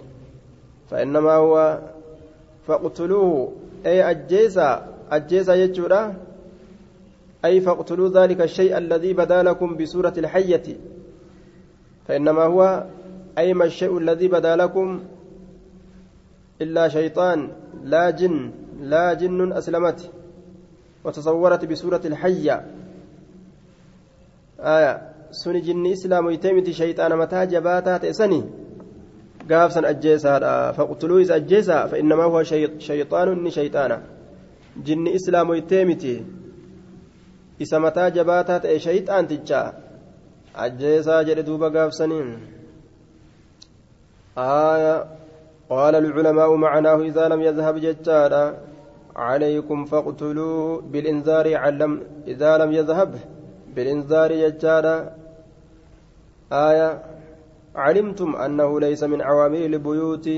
[0.90, 1.78] فإنما هو
[2.66, 3.52] فاقتلوه
[3.86, 6.14] أي أجيسا أجيسا يجورا
[7.44, 10.76] أي فاقتلوا ذلك الشيء الذي بدا لكم بسورة الحية
[12.08, 12.86] فإنما هو
[13.38, 15.02] أي ما الشيء الذي بدا لكم
[16.62, 17.48] إلا شيطان
[17.84, 20.10] لا جن لا جن أسلمت
[21.04, 22.66] وتصورت بسورة الحية.
[24.60, 28.44] آية سن جن إسلام يتمت شيطان متى جباتا تأسني.
[29.50, 32.42] قافسا أجيسا فاقتلوا إذا أجيسا فإنما هو
[32.78, 34.02] شيطان شيطانا.
[34.84, 36.22] جن إسلام يتمت
[37.62, 39.85] إسا متى جباتا تأي شيطان تجاه
[40.64, 42.30] ajjeesaa jedhe duuba gaafsaniin.
[44.38, 45.04] آية
[45.70, 48.58] قال العلماء معناه إذا لم يذهب ججارا
[49.16, 53.10] عليكم فاقتلوه بالإنذار علم إذا لم يذهب
[53.74, 54.96] بالإنذار ججارا
[56.52, 57.02] آية
[57.74, 60.28] علمتم أنه ليس من عوامل البيوت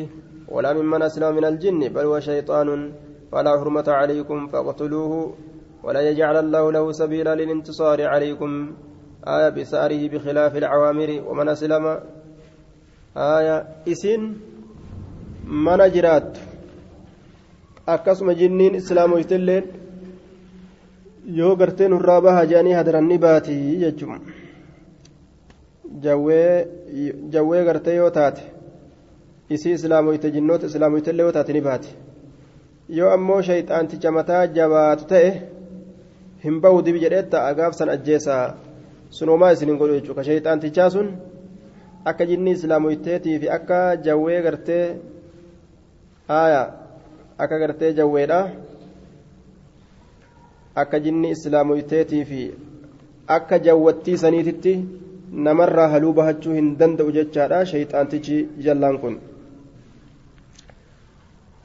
[0.49, 2.93] ولا ممن أسلم من الجن بل هو شيطان
[3.33, 5.35] فلا حرمة عليكم فاقتلوه
[5.83, 8.73] ولا يجعل الله له سبيلا للانتصار عليكم
[9.28, 12.00] آية بساره بخلاف العوامر ومن أسلم
[13.18, 14.22] آية إسن
[15.48, 16.38] من جرات
[17.88, 19.64] akkasuma jinniin islaamoytelleen
[21.40, 24.22] yoo garteen irraa baha jedhanii hadaranni baatii jechuun
[27.34, 28.42] jawwee gartee yoo taate
[29.50, 31.96] isii islaamoyte jinnoota islaamoytellee yoo taate ni baati
[33.00, 35.32] yoo ammoo shayxaanticha mataa jabaatu ta'e
[36.46, 38.46] hin bahu dibi jedheetta agaafsan ajjeesaa
[39.11, 41.09] Sunoomaa isinin godhu jechuudha shayxaantichaa sun
[42.05, 44.85] akka jinni islaamoyteetii fi akka jawwee gartee
[46.29, 46.63] haaya
[47.39, 48.41] akka gartee jawweedha
[50.83, 52.43] akka jinni islaamoyteetii fi
[53.39, 54.77] akka jawwattii saniititti
[55.49, 59.19] namarraa haluu bahachuu hin danda'u jechaadha shayxaantichi jallaan kun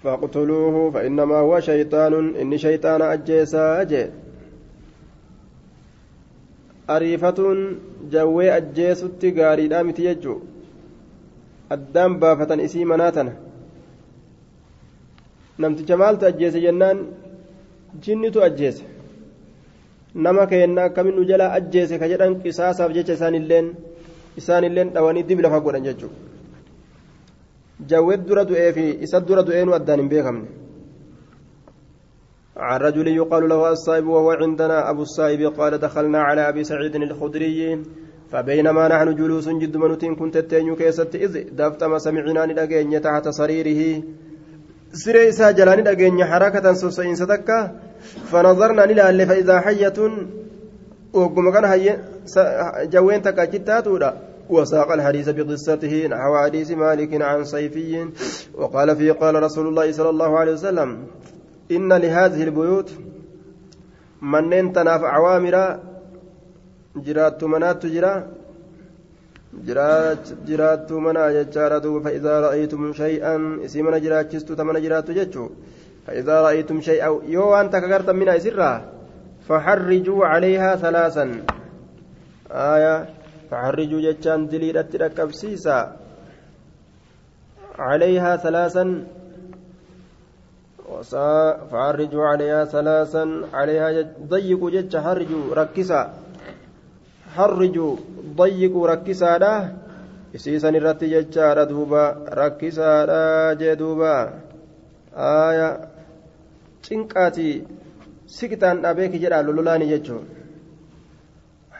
[0.03, 4.03] فاقتلوه فإنما هو شيطان إني شيطان أجيسا أجي
[6.87, 7.59] ariifatuun
[8.11, 10.41] jawwee ajjeesutti gaariidha miti jechuu.
[11.69, 13.31] Addaan baafatan isii manaa tana.
[15.57, 16.99] Namticha maaltu ajjeese jennaan?
[18.01, 18.83] Jinnitu ajjeese.
[20.15, 23.71] Nama keenna akkamin nu jalaa ajjeese ka jedhan qisaasaaf jecha isaanilleen
[24.37, 26.15] isaanilleen dhawanii dib lafa godhan jechuudha
[27.89, 30.62] jawwee dura du'ee fi isa dura du'ee nu addaan hin beekamne.
[32.57, 37.81] عن رجل يقال له السائب وهو عندنا أبو السائب قال دخلنا على أبي سعيد الخدري.
[38.31, 43.29] فبينما نحن جلوس jedha ma nutiin kan teenyu keessatti إذ daftuma سمعنا ni dhageenye تحت
[43.29, 44.03] سريره.
[44.93, 47.59] sirii isaa jalaan ni dhageenye حركة sosso'iinsa takka
[48.31, 49.99] فنظرنا ni laalle فإذا حية
[51.13, 51.99] وقم كان hii
[52.93, 54.13] jawween takka
[54.49, 58.07] وساق الحديث بقصته نحو حديث مالك عن صيفي.
[58.53, 60.89] وقال فيه قال رسول الله صلى الله عليه وسلم
[61.77, 62.89] إن لهذه البيوت
[64.21, 65.55] منين تناف عوامر
[67.01, 68.11] jiraattu manaattu jira
[70.47, 75.49] jiraattu manaa jechaadha duuba fa'idaa ra'aytum shay'an isii mana jiraachistu ta mana jiraattu jechuu
[76.05, 78.77] fa'idaa ra'aytum shay'an yoo waan takka gartan mina isirraa
[79.47, 81.31] faxarrijuu calayhaa salaasan
[82.73, 82.93] aya
[83.49, 85.77] faxarrijuu jechaan diliidhatti dhaqqabsiisa
[87.77, 88.37] calayhaa
[91.71, 93.89] فعرجوا عليها ثلاثا عليها
[94.27, 96.01] ضيقوا جج حرجوا ركسا
[97.35, 97.97] harrijuu
[98.37, 99.53] dayyiquu rakkisaadha
[100.37, 102.03] isiisan irratti jechaadha duuba
[102.39, 103.21] rakkisaadha
[103.61, 104.11] jee duuba
[105.29, 105.69] aaya
[106.85, 107.55] cinqaatii
[108.35, 110.23] siqixaan dhabeeki jedha lololaani jechuun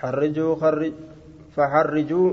[0.02, 0.52] harrijuu
[1.56, 2.28] فحرجوا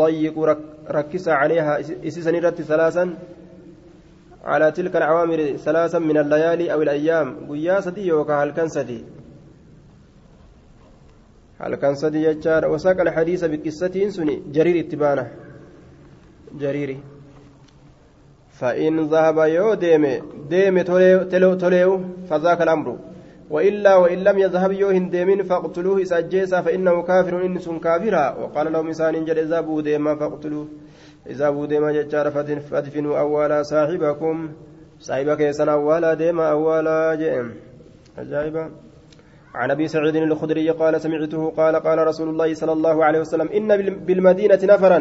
[0.00, 0.48] ضيقوا
[0.96, 3.16] rakkisaa caleehaa isiisan irratti salaasan
[4.44, 7.28] على تلك العوامر ثلاثا من الليالي أو الأيام.
[7.48, 9.04] guyyaa sadi yookaan halkan sadi؟
[11.64, 15.24] halkan sadi jechaadha وساق الحديث بقصة suni jariir itti baana
[16.62, 16.98] jariiri
[18.54, 20.14] فإن ذهب yoo deeme.
[20.50, 20.82] deeme
[21.32, 22.98] tole tole فذاك الأمر.
[23.50, 28.24] وإلا وإن لم يذهب yoo hin deemin فاقتلوه isa ajjeesaa فإنه كافر inni isa كافرا.
[28.38, 30.66] وقال لهم isaaniin jedhe اذهبوا deemaa فاقتلوه.
[31.30, 32.30] إذا بو ديما ججار
[32.70, 34.48] فادفنوا أولا صاحبكم.
[35.00, 37.52] صاحبك يسن أولا ديما أولا جئم.
[38.18, 38.70] أجايبا
[39.54, 43.68] عن أبي سعيد الخدري قال سمعته قال قال رسول الله صلى الله عليه وسلم إن
[44.06, 45.00] بالمدينة نفرا.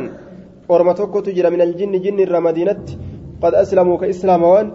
[0.69, 2.85] ورمتك تجرى من الجن جن الرمدينه
[3.41, 4.71] قد أسلموا كاسلاموان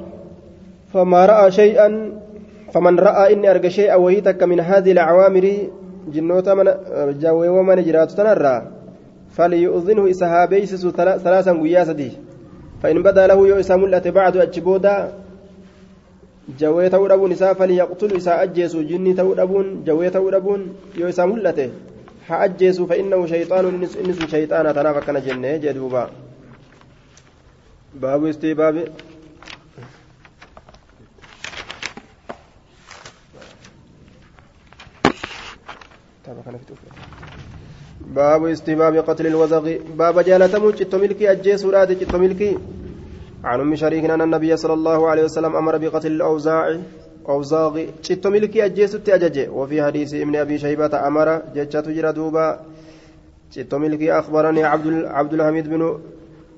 [0.93, 1.89] فما رأى شيئا.
[2.73, 5.45] فمن رأى إني أرجى شيئا وهيتك من هذه العوامر
[6.09, 6.67] جنوتا من
[7.19, 8.78] جاوي ومن جرات تنرى.
[9.37, 10.87] فليؤذنه اسهابيسس
[11.25, 12.13] ثلاثا قياسدي
[12.83, 15.13] فان بدا له بعد اتشبودا
[16.57, 20.63] jawee ta'uu dhabuun isaa falyaqtulu isaa ajjeesu jinni ta'uu dhabuun jawee ta'uu dhabuun
[20.97, 21.67] yoo isaa mul'ate
[22.29, 26.09] haa ajjeesu fa'innahu shayxaanuun inni sun shayxaana tanaaf akkana jennee jee duuba
[28.01, 28.89] baabu istibaabi
[38.15, 39.65] باب استباب قتل الوزغ.
[39.99, 42.59] باب جالتمو جتو ملكي أجيسو راد جتو ملكي.
[43.45, 46.79] عن أم شريك أن النبي صلى الله عليه وسلم أمر بقتل الأوزاع
[47.29, 47.75] أوزاغ.
[48.03, 52.61] شت ملكي اجيست اجج وفي حديث ابن أبي شيبة أمر ججت جرى دوبا.
[53.51, 55.99] شت ملكي أخبرني عبد عبد الحميد بن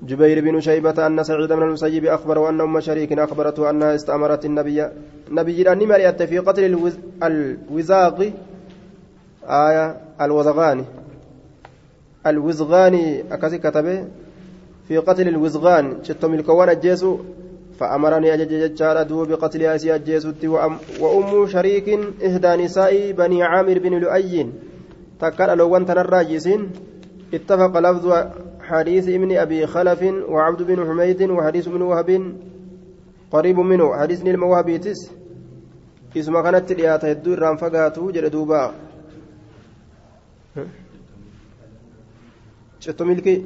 [0.03, 4.87] جبير بن شيبة أن سعيد بن المسيب أخبر وأن أم شريك أخبرته أنها استأمرت النبي.
[5.31, 6.97] نبي أني مريت في قتل الوز...
[7.23, 8.29] الوزاغ
[9.43, 10.85] آية الوزغان.
[12.27, 14.07] الوزغان أكاسي كتبه
[14.87, 16.03] في قتل الوزغان.
[16.03, 17.17] شتم الكوان الجيسو
[17.79, 20.47] فأمرني أجج ججار أدو بقتل أسي الجيسوتي
[20.99, 21.87] وأم شريك
[22.25, 24.49] إحدى نساء بني عامر بن لؤي.
[25.19, 26.69] تكال ألوان تنراجسين
[27.33, 28.13] اتفق لفظ
[28.61, 32.35] حديث ابن أبي خلف وعبد بن حميد وحديث ابن وهب.
[33.31, 35.11] قريب منه حديث نلم وهبيتس
[36.17, 38.73] اسم كانت لياتا يدو الرام فقاتو جلدوبا
[42.81, 43.45] شتم الكي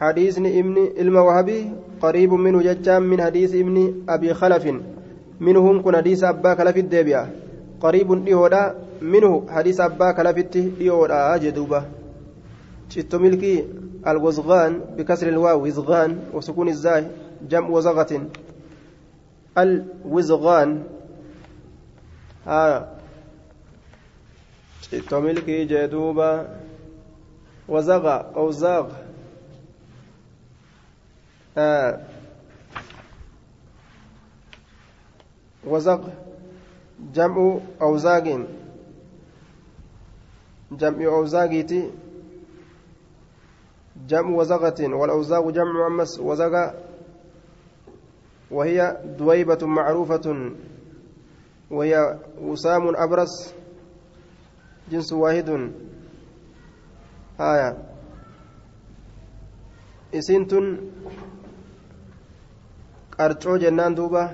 [0.00, 1.70] حديث ابن الموهبي
[2.00, 3.76] قريب منه ججام من حديث ابن
[4.08, 4.64] أبي خلف.
[5.40, 7.30] منهم كن حديث أبا خلف الدبيا
[7.80, 11.84] قريب ديودا منه حديث أبا خلف ديودا جدوبة.
[12.88, 13.64] شتو ملكي
[14.06, 17.04] الوزغان بكسر الواو وزغان وسكون الزاي
[17.50, 18.12] جمع وزغة.
[19.58, 20.82] الوزغان
[22.46, 22.94] ها.
[24.84, 25.66] cittoo milkii
[27.68, 28.88] jee duuba wazaqa awzaaq
[35.64, 36.02] وزق
[37.14, 38.46] جمع أوزاق
[40.72, 41.90] جمع أوزاقيتي
[44.08, 46.74] جمع وزغة والأوزاق جمع أمس وزغة
[48.50, 50.52] وهي دويبة معروفة.
[51.70, 53.54] وهي وسام أبرص
[54.90, 55.70] جنس واحد.
[57.40, 57.76] آية
[60.14, 60.66] إسنتن
[63.62, 64.30] jennaan duuba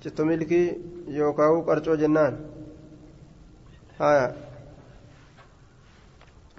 [0.00, 0.66] citto milkii
[1.18, 2.38] yookaan qarcoo jennaan
[3.98, 4.32] haya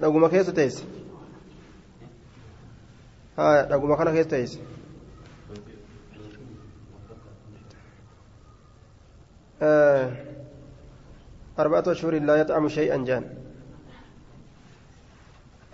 [0.01, 0.85] dhaguma keessa teesse
[3.37, 4.59] haya dhaguma kana keessa teesse
[11.59, 13.46] أربعة أشهر لا يطعم شيئا جان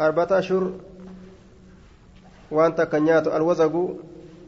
[0.05, 0.71] أربعة أشهر
[2.51, 3.95] وأنت كنيات الوزق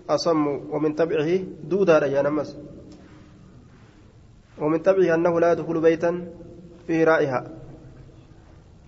[0.10, 1.30] أصم ومن تبعه
[1.64, 2.58] دودا يا نمس
[4.62, 6.12] ومن تبعه أنه لا يدخل بيتا
[6.88, 7.41] فيه رائحة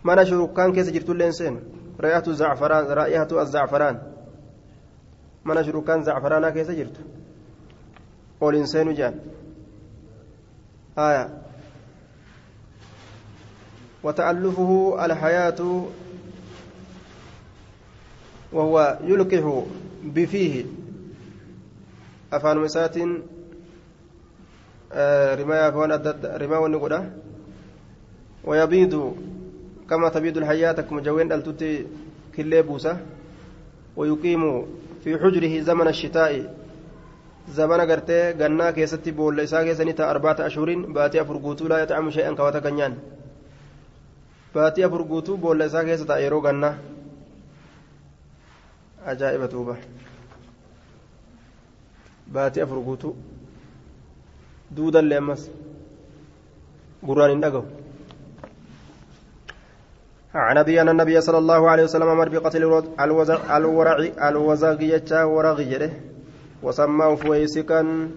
[0.08, 1.60] mana shurukaan keessa jirtullee seenu
[2.00, 3.98] ra'ayatu zacfaraan ra'ayatu azzacfaraan
[5.44, 7.02] mana shurukaan zacfaraanaa keessa jirtu
[8.42, 9.16] oliin seenu jaan
[10.96, 11.26] haya
[14.04, 14.72] وتألفه
[15.06, 15.60] الحياة
[18.54, 19.64] وهو يلقح
[20.04, 20.66] بفيه.
[22.34, 22.98] أفان مسات
[25.40, 25.92] رماية فوان
[26.24, 27.10] رماية ونقودة
[28.44, 29.16] ويبيض
[29.90, 31.86] كما تبيد الحياة كما جوين التوتي
[32.36, 32.98] كلي بوسة
[33.96, 34.66] ويقيم
[35.04, 36.54] في حجره زمن الشتاء.
[37.48, 42.60] زمن قرتي غنا كيستي بول إسا كيسني أربعة أشهر باتي أفرقوتو لا يطعم شيئا كواتا
[42.60, 42.98] كنيان
[44.56, 46.42] باتي أفرقوتو بول إسا كيستا يرو
[49.08, 49.76] غنا أجائب توبة
[52.28, 53.14] باتي أفرقوتو
[54.72, 55.52] دودا لأمس
[57.08, 57.64] قرآن دقو
[60.36, 62.64] عن أبي أن النبي صلى الله عليه وسلم أمر بقتل
[63.50, 63.98] الورع
[64.30, 65.92] الوزغ يجا ورغ جده.
[66.64, 68.10] وسماه فويسكا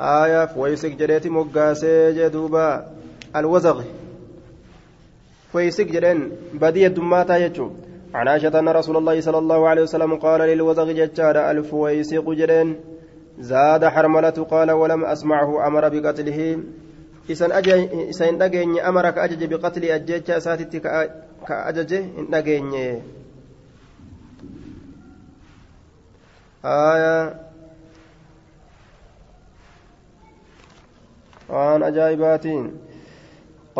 [0.00, 2.86] آية فويسك جريتي مقاسي جدوبا.
[3.36, 3.82] الوزغ
[5.52, 7.70] فويسك جرين بدية دماتا يجو.
[8.14, 12.80] عن عائشة أن رسول الله صلى الله عليه وسلم قال للوزغ ججار الفويسق جرين.
[13.40, 16.58] زاد حرملة قال ولم أسمعه أمر بقتله.
[17.30, 17.52] إسان
[18.42, 20.86] أجي أمرك أجج بقتل أجيتش أساتتك
[21.46, 23.02] ka ajaje hin dhageenye
[31.48, 32.66] waan ajaa'ibaatiin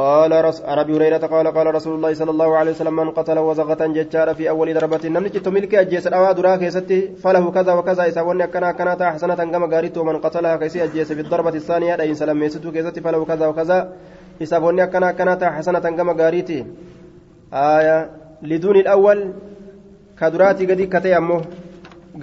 [0.00, 0.58] قال رس...
[0.70, 4.28] عن ابي هريره قال قال رسول الله صلى الله عليه وسلم من قتل وزغة ججار
[4.34, 8.72] في اول ضربة نمني جت ملك اجيس اوا درا كيستي فله كذا وكذا يساوني كنا
[8.78, 13.00] كنا حسنة كما غاريت ومن قتلها كيسي اجيس في الضربة الثانية اي سلام يستو كيستي
[13.00, 13.78] فله كذا وكذا
[14.40, 16.58] يساوني كنا كنا حسنة كما غاريتي
[17.52, 17.98] آية
[18.42, 19.18] لدون الأول
[20.20, 21.40] كدراتي قد كتي أمه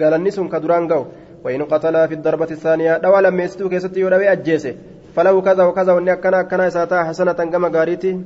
[0.00, 1.02] قال النسون كدران قو
[1.44, 4.74] وإن قتل في الضربة الثانية دوا لما يستو كيستي يروي أجيسه
[5.14, 8.20] فلو كذا وكذا وإن كان كان ساتا حسنة كما قاريتي.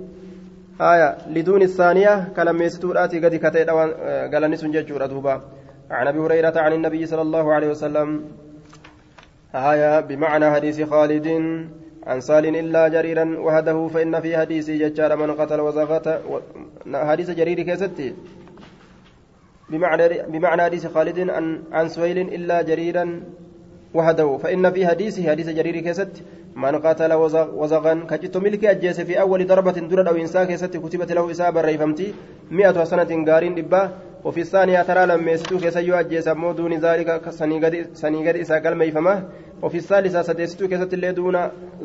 [0.81, 5.43] آية لدون الثانية كلام يستو راتي قد كتي قال النسون ججورة دوبا.
[5.91, 8.25] عن أبي هريرة عن النبي صلى الله عليه وسلم.
[9.55, 11.29] آية بمعنى حديث خالد
[12.07, 16.21] عن سال إلا جريرا وهده فإن في حديث ججار من قتل وزغت
[16.95, 18.15] حديث جرير كيستي.
[19.71, 23.21] بمعنى بمعنى حديث خالد عن عن سويل إلا جريرا
[23.95, 26.23] وهده فإن في حديث حديث جرير كيست.
[26.57, 27.13] من قتل
[27.61, 32.15] وزغا كجت ملك أجيس في أول ضربة درد أو إنسان كيست كتبت له إسابة ريفمتي
[32.51, 33.91] مئة سنة قارين دبا
[34.25, 37.09] وفي الثانية ترى لما يستو كيس يؤجيس مو دون ذلك
[37.95, 39.25] سنيقد إسا قلمي فمه
[39.63, 41.37] وفي الثالثة سدستو كيست اللي دون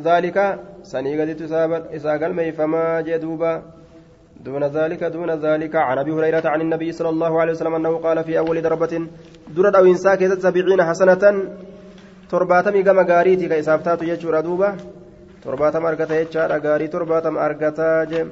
[0.04, 1.30] ذلك سنيقد
[1.96, 3.54] إسا قلمي فما جدوبا
[4.46, 8.24] دون ذلك دون ذلك عن ابي هريره عن النبي صلى الله عليه وسلم انه قال
[8.24, 9.08] في اول ضربه
[9.56, 11.24] درد أو انسا كيست سبعين حسنه
[12.30, 14.76] torbaatamii gama gaariiti ka isaaf taatu jechuudha duuba.
[15.44, 16.60] Torbaatama argata jechaadha.
[16.60, 18.26] Gaarii torbaatama argataa je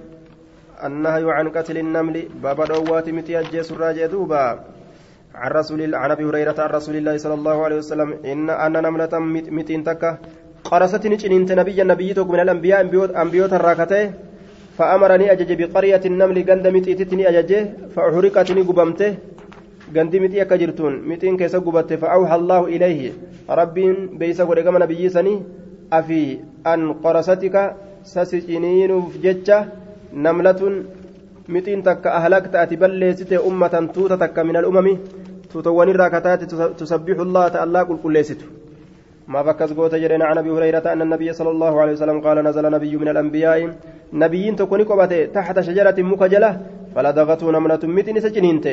[0.82, 4.60] annahyu can qatli النمل بابا دوات متي أجيس الراجع دوبا
[5.36, 9.14] عن رسول عن ابي هريره عن رسول الله صلى الله عليه وسلم ان ان نمله
[9.58, 10.18] متين تكه
[10.64, 12.82] قرستني جنين نبي النبي من الانبياء
[13.22, 14.04] انبيوت الراكته
[14.78, 17.52] فامرني اجج بقريه النمل غند متيتني اجج
[17.94, 19.12] فاحرقتني قبمته
[19.94, 23.14] gandi mixii akka jirtuun mixiin keessa gubatte fa'auha allaahu ilayhi
[23.60, 25.38] rabbiin beeysa godhe gama nabiyyi sanii
[25.92, 27.64] afi an qorasatika
[28.14, 29.66] sasiciniinuuf jecha
[30.28, 30.84] namlatun
[31.48, 35.00] mixiin takka ahlakta ati balleessite ummatan tuuta takka min al'umami
[35.52, 36.46] tuutawwanirraa kataate
[36.78, 38.46] tusabbiixu allaha ta allaa qulqulleessitu
[39.28, 42.72] ما فكس قوت جرين عن ابي هريره ان النبي صلى الله عليه وسلم قال نزل
[42.72, 43.74] نبي من الانبياء
[44.14, 46.52] نبيين تكوني قبته تحت شجره مكجله
[46.96, 48.68] فلدغته نملة متن سجنينت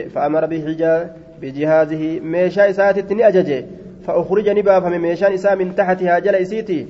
[0.52, 3.66] بحجا بجهازه ميشا اساتتني أججه
[4.06, 6.86] فأخرج نبا فمن ميشان اسا من تحتها جل إسيتي.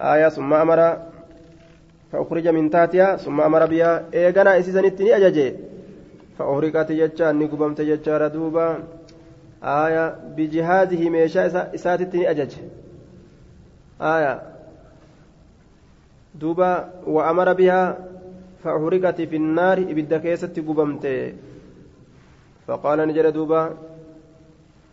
[0.00, 0.98] آية ثم أمر
[2.12, 5.54] فأخرج من تحتها ثم أمر بها إيغانا إسيسانيتني أججي
[6.38, 8.78] فأهرقت جتشان نقبمت جتشار دوبا
[9.62, 12.52] آية بجهازه ميشا إساتتني أجج
[14.00, 14.42] آية
[16.34, 17.98] دوبا وأمر بها
[18.62, 21.06] فأهرقت في النار إبدا كيست قبمت.
[22.66, 23.62] فقال نجر دوبا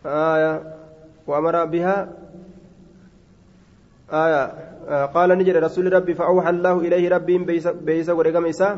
[0.06, 0.54] آية
[1.28, 1.98] وأمر بها
[4.10, 4.44] آية
[5.14, 7.38] قال نجد رسول ربي فأوحى الله إليه ربي
[7.86, 8.70] بيس ورقم إسا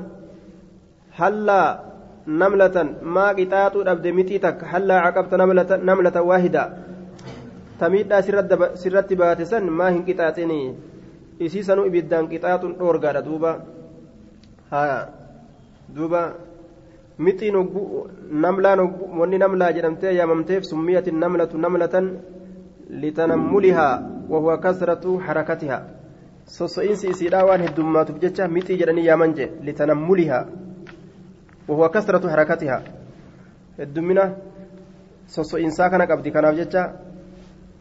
[1.15, 1.63] هلا
[2.27, 2.77] نملة
[3.15, 6.63] ما قطعت أبد متيتك هلا عقبت نملة, نملة واحدة.
[7.79, 8.11] تميد
[8.75, 10.61] سرت باتسا ما هن قطعتني.
[11.41, 13.51] isii sanuu ibiddaan qixaaxuun dhoorgaadha duuba
[15.95, 16.21] duuba
[17.17, 17.55] mixiin
[18.31, 18.79] namlaan
[19.19, 22.05] wanni namlaa jedhamtee yaamamteef summiyatin namlatu namlatan
[22.89, 23.95] litanammulihaa
[24.29, 25.81] wahuwa kasratu harakatihaa
[26.57, 30.45] sosso'iinsi isiidhaa waan heddummaatuuf jecha mixii jedhanii yaaman jee litanammulihaa
[31.67, 32.81] wahuwa kasratu harakatihaa
[33.77, 34.25] heddummina
[35.35, 36.83] sosso'iinsaa kana qabdi kanaaf jecha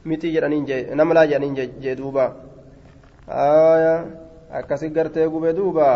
[0.04, 2.26] mixii jedhaniin jee namlaa jedhaniin jee duuba
[4.60, 5.86] akkasi gartee gube duuba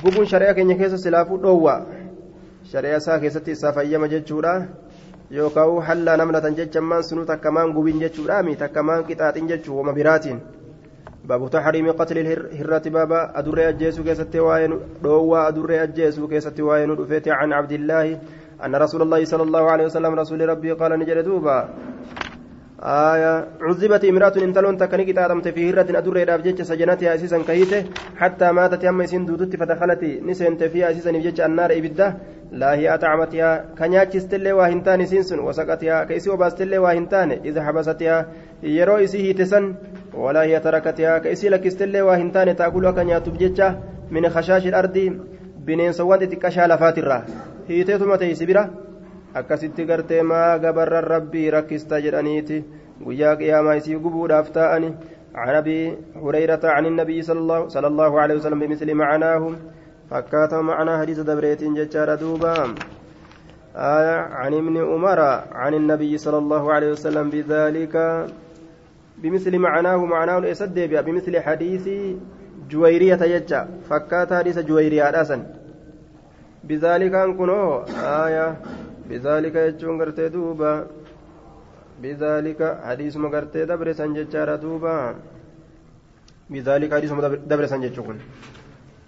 [0.00, 1.74] gubuun shari'a keenya keessa silaafuu dhoowwa
[2.72, 4.54] shari'a isaa keessatti isaa fayyama jechuudha
[5.30, 10.40] yookaan hallaa namlatan jecha maan sunuu takkamaan gubin jechuudhaami takkamaan qixaaxin jechuu wama biraatiin.
[11.22, 14.72] تحريم قتل الهرة بابا أدري أجيسو كيستي وين
[15.02, 18.18] دوا أدري أجيسو كيستي وين رفيت عن عبد الله
[18.64, 21.68] أن رسول الله صلى الله عليه وسلم رسول ربي قال نجد دوبا
[22.82, 27.84] آية عذبت امرأة انتلون تكني كتابت في هرة أدري رابجة سجنتها أسيسا كهيته
[28.16, 32.16] حتى ماتت يما يسين دودت فدخلت نسنت فيها أسيسا نبجة النار إبدة.
[32.52, 38.26] لا هي أطعمتها كنياتشست اللي واهنتان سينسن وسقتها كيسي وباست اللي واهنتان إذا حبستها
[38.62, 39.74] يرو إسيه تسن
[40.14, 43.78] ولا هي تركتها كيسي لكست اللي واهنتان تأكلها كنياتب جتة
[44.10, 44.96] من خشاش الأرض
[45.66, 47.16] bineensawwan xixiqqashaa lafaatirra
[47.68, 48.62] hiiteetuma teeysi bira
[49.34, 52.64] akkasitti gartee maa gabarran rabbii rakkista jedhaniiti.
[53.04, 54.94] Guyyaa qiyaamaa isii gubuudhaaf taa'ani.
[55.34, 59.52] عن ابي هريره عن النبي صلى الله, عليه وسلم بمثل معناه
[60.10, 62.74] فكات معنى حديث دبريت ججار دوبا
[63.76, 65.20] آية عن ابن عمر
[65.52, 68.26] عن النبي صلى الله عليه وسلم بذلك
[69.18, 71.88] بمثل معناه معناه يسد بمثل حديث
[72.70, 75.42] جويرية يجا فكات حديث جويرية أسن
[76.64, 77.84] بذلك أنكنو
[78.24, 78.56] آية
[79.12, 80.86] بذلك يجون قرتي دوبا.
[82.02, 84.96] بذلك حديث ما قرتي دبر سنججارة دوبا.
[86.50, 88.18] بذلك حديث ما دبر سنججون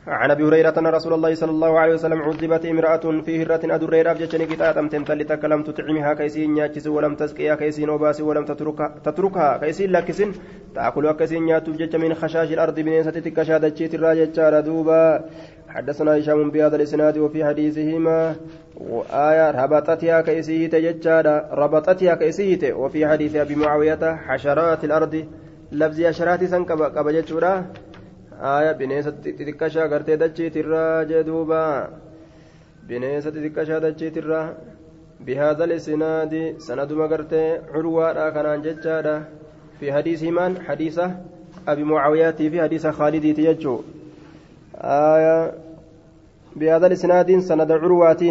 [0.06, 4.10] عن أبي هريرة أن رسول الله صلى الله عليه وسلم عذبت امرأة في هرة ادرير
[4.10, 9.90] ابجتني كتاتم تنتل تكلم تطعمها كيسين نياتشس ولم تسقيها كيسين وباس ولم تتركها تتركها كيسين
[9.92, 10.32] لكسن.
[10.74, 15.24] تأكلها كيسين نياتو جج من خشاش الأرض بنيسة كشادتشيت الراجة دوبا.
[15.74, 18.36] حدثنا هشام بهذا الإسناد وفي حديثهما
[18.76, 25.14] وآية ربطتها كيسيه تججادا ربطتها كيسيه وفي حديث أبي معاوية حشرات الأرض
[25.72, 27.66] لفظ حشرات سن كبجتشورا
[28.42, 31.60] آية بنيسة xixiqqashaa gartee dachiitirraa jee duuba
[32.88, 34.46] bineesa xixiqqashaa dachiitirraa
[35.20, 39.24] بهذا الإسناد سندما غرتي عروة كان ججادا
[39.80, 41.16] في حديث همان حديثة
[41.68, 43.80] أبي معاوية في حديث خالد تيجو
[44.84, 45.63] آية
[46.56, 48.22] بهذا الإسناد سند عروات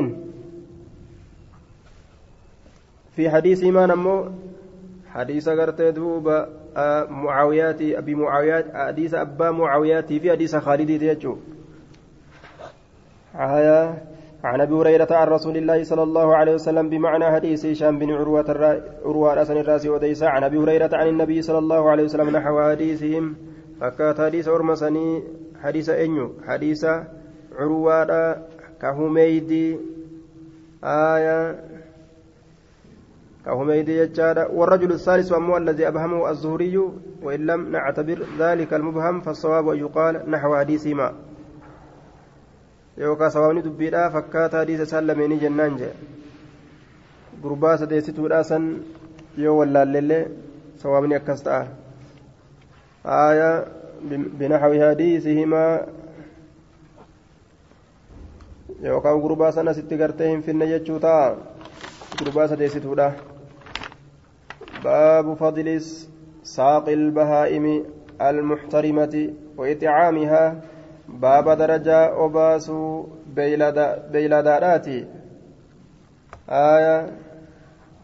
[3.15, 4.26] في حديث همان أمو
[5.13, 6.49] حديث غرتي دوبا
[7.09, 11.38] معاويات أبي معاويات حديث أبا معاويات في حديث خالد يجو
[13.36, 14.03] آية
[14.43, 18.82] عن أبي هريرة عن رسول الله صلى الله عليه وسلم بمعنى حديث هشام بن عروة
[19.05, 23.36] عروة رأسن الراس وديسا عن أبي هريرة عن النبي صلى الله عليه وسلم نحو حديثهم
[23.82, 25.24] فكات حديث أرمسني
[25.63, 26.86] حديث أنيو حديث
[27.60, 28.38] عروة
[28.82, 29.78] كهميدي
[30.84, 31.60] آية
[33.45, 36.78] كهميدي يجاد والرجل الثالث أمو الذي أبهمه الزهري
[37.22, 41.14] وإن لم نعتبر ذلك المبهم فالصواب أن يقال نحو حديثهما
[42.93, 45.93] sawaabni dubbiidhaa fakkaata hadiisa isaan lameenii jennaan jee
[47.41, 48.68] gurbaa sadeessituudhaa san
[49.43, 50.20] yoo wallaallellee
[50.84, 51.64] sawaabni akkas ta'a
[53.04, 53.49] haaya
[54.12, 55.86] بنحو حديثهما
[58.84, 61.36] yookaan gurbaa sana sitti gartee hin finne jechuu ta'a
[62.23, 63.11] gurbaa sadeessituudha
[64.84, 65.93] baabu fadlis
[66.55, 67.75] saaqi ilbahaa'imi
[68.29, 69.23] almuxtarimati
[69.57, 70.61] وإطعامها
[71.07, 72.71] باب درجة أباس
[74.11, 74.88] بيلادات
[76.49, 76.97] آية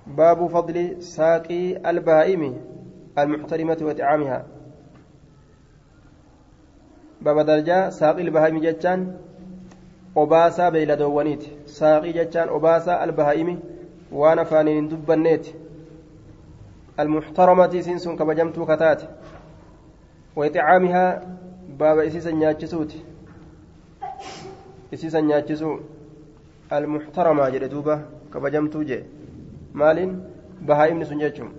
[0.07, 2.43] باب فضل ساقي البهائم
[3.17, 4.45] المحترمة وإطعامها
[7.21, 9.17] باب درجة ساقي البهائم جتان
[10.21, 13.55] obaasaa beeyladoowwaniiti saaqii jechaan obaasaa albahaa'imi
[14.21, 15.55] waan afaaniin hin dubbanneeti
[17.03, 19.05] almuxtaramati isiin sun kabajamtuu kataate
[20.35, 21.21] waixacaamihaa
[21.77, 23.05] baaba isiisan nyaachisuuti
[24.97, 25.75] isiisan nyaachisuu
[26.77, 27.99] almuxtaramaa jedhe duuba
[28.35, 29.01] kabajamtuu jee
[29.83, 30.13] maaliin
[30.71, 31.57] bahaa'imni sun jechuun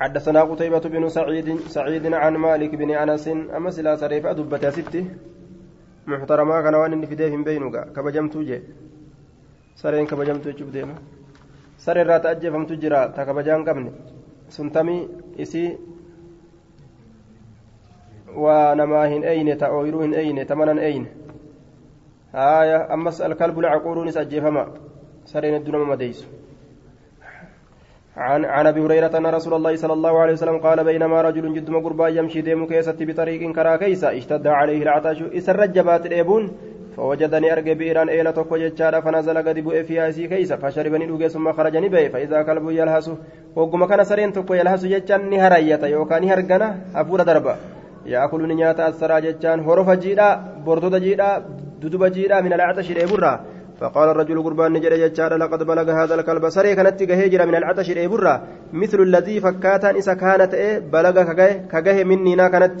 [0.00, 5.04] حدثنا قتيبة بن سعيد سعيد عن مالك بن أنس أما سلا سريف أدبت ستي
[6.06, 8.62] hin beeynuga kabajamtuu jee
[9.74, 10.94] sareen kabajamtuu jechuuf deema
[11.76, 13.92] saree irraa ta'ajjeefamtu jira ta kabajaa hin qabne
[14.48, 15.78] suntamii isii
[18.36, 21.08] waa namaa hin eyne ta ooyiruu hin eyne ta manan eyne
[22.32, 24.66] haaya ammas alkalbu lacaquuruunis ajjeefama
[25.24, 26.26] sareen hedduu nama madeeysu
[28.20, 31.70] عن عن أبي هريرة أن رسول الله صلى الله عليه وسلم قال بينما رجل جد
[31.70, 36.52] مغربا يمشي ديم كيست بطريق كرا كيسا اشتد عليه العطش إسر جبات الابون
[36.96, 41.52] فوجدني ارجع بيران ايلا توكو جچارا فنزل قد بو فيها سي كيسا فشربني دوغي ثم
[41.52, 43.10] خرجني بي فإذا كلب يلهس
[43.56, 47.56] وقم كان سرين توكو يلهس جچان ني هريتا يوكاني هرغنا افور دربا.
[48.06, 50.28] يأكل نياتا السرا جچان هورف جيدا
[50.66, 51.44] بردو جيدا
[51.82, 53.32] ددوب جيدا من العطش الابرا
[53.80, 56.48] فقال الرجل قربان نجد يجار لقد بلغ هذا الكلب.
[56.48, 61.22] سري كانت هجرة من العطش الإبرة مثل الذي فكاتا إذا كانت إيه بلغ
[61.72, 62.80] كجه مني نا كانت.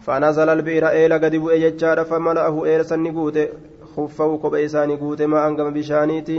[0.00, 3.38] فنزل البئر إلى قد بؤ يجار فملأه إلى سنقوت
[3.96, 6.38] خفه كبئسا نقوت ما أنقم بشانيتي.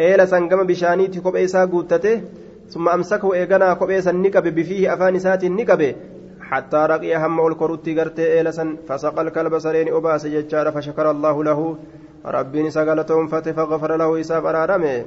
[0.00, 2.20] إلى سنقم بشانيتي كبئسا قوتته
[2.68, 5.94] ثم أمسكه إيقنا كبئسا نقب بفيه أفان سات نقب.
[6.40, 11.76] حتى رقي هم الكروتي قرتي إلى سن فسق الكلب سرين أباس يجار فشكر الله له.
[12.26, 15.04] ربين سقلتهم فغفر له إساف أرارمه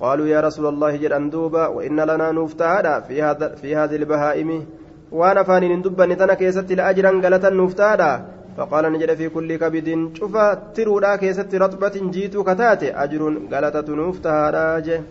[0.00, 4.66] قالوا يا رسول الله جل أندوبا وإن لنا نفتهادا في هذا في هذه البهائم.
[5.12, 8.24] وأنا فاني ندبا نتنا كيست لأجرا قلتا نفتهادا
[8.56, 15.02] فقال نجد في كل كبد شوفا ترودا كيست رطبة جيتو كتاتي أجر قلتة نفتهادا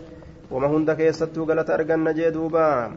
[0.51, 2.91] وما هند كيست قلت أرقن جدوبا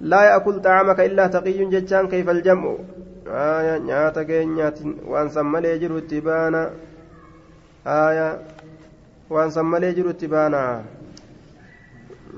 [0.00, 2.76] لا يأكل طعامك إلا تقي ججان كيف الجمع.
[3.26, 6.70] آية نياتك نيات وأن سمى يجر اتبانا.
[7.86, 8.38] Aayaa
[9.30, 10.60] waan san malee jirutti baana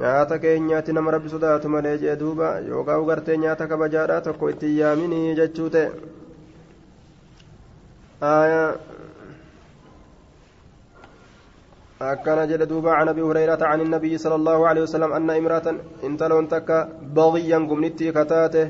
[0.00, 5.34] nyaata keenyaatti nama rabbi sodaatu malee jee duuba yookaan ugartee nyaata kabajaadhaa tokko itti yaaminii
[5.40, 5.86] jechuu ta'e
[8.30, 8.70] aayaa
[12.00, 15.76] akkana jedhe duuba can abi hurayrata can innabiyyi sala allahu alehi wasalam anna imraatan
[16.08, 16.88] intaloon takka
[17.18, 18.62] bagiyyan gumnittii kataate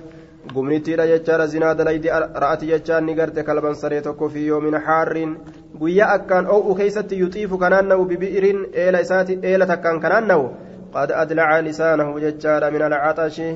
[0.53, 2.09] gumnittiidha jechaadha zinaa dalaydi
[2.45, 5.37] ra'ati jechaan ni garte kalban saree tokko fi yoomin haarriin
[5.81, 10.49] guyyaa akkaan oo'u keeysatti yuxiifu kanaan na'u bibi'irin eela isaati eela takkaan kanaan na'u
[10.95, 13.51] qad adlaca lisaanahu jechaadha min alcaxashi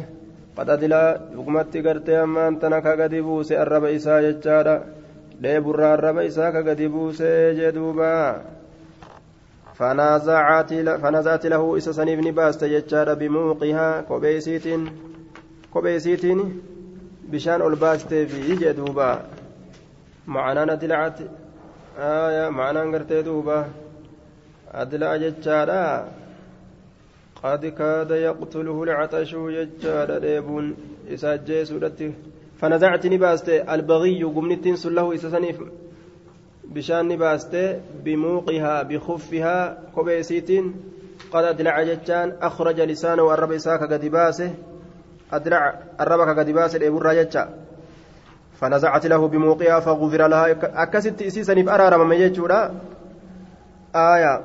[0.57, 4.81] qad adlaa dhugmatti gartee ammaan tana ka gadi buuse arraba isaa jechaadha
[5.43, 7.29] dheeburraa arraba isaa ka gadi buuse
[7.59, 8.15] jee duuba
[9.79, 14.83] فنزعت له إسا سنيف نباست جتشار بموقها كوبيسيتين
[15.73, 16.39] كوبيسيتين
[17.33, 19.23] بشان الباستي في جدوبا
[20.27, 21.19] معنى ندلعت
[21.99, 23.69] آية معنى قرتي دوبا
[24.73, 26.09] أدلع جتشارا
[27.43, 30.77] قد كاد يقتله العطش جتشارا ديبون
[31.15, 31.81] إسا جيسو
[32.61, 35.59] فنزعت نباست البغي قمنتين سله إسا سنيف
[36.69, 37.81] bishaan ni baaste.
[38.05, 40.67] Bimuuqihaa bikuffihaa kophee isiitiin
[41.33, 44.51] qad adlaca jechaan akhraja lisaanahu arraba isaa ka gadi baase.
[45.31, 47.49] Arraba ka gadi baase dheeburraa jecha
[48.59, 50.59] فنزعت له بموقعها فغفر لها.
[50.83, 52.75] أكست إسيسا أرارم من يجودا
[53.95, 54.41] آية.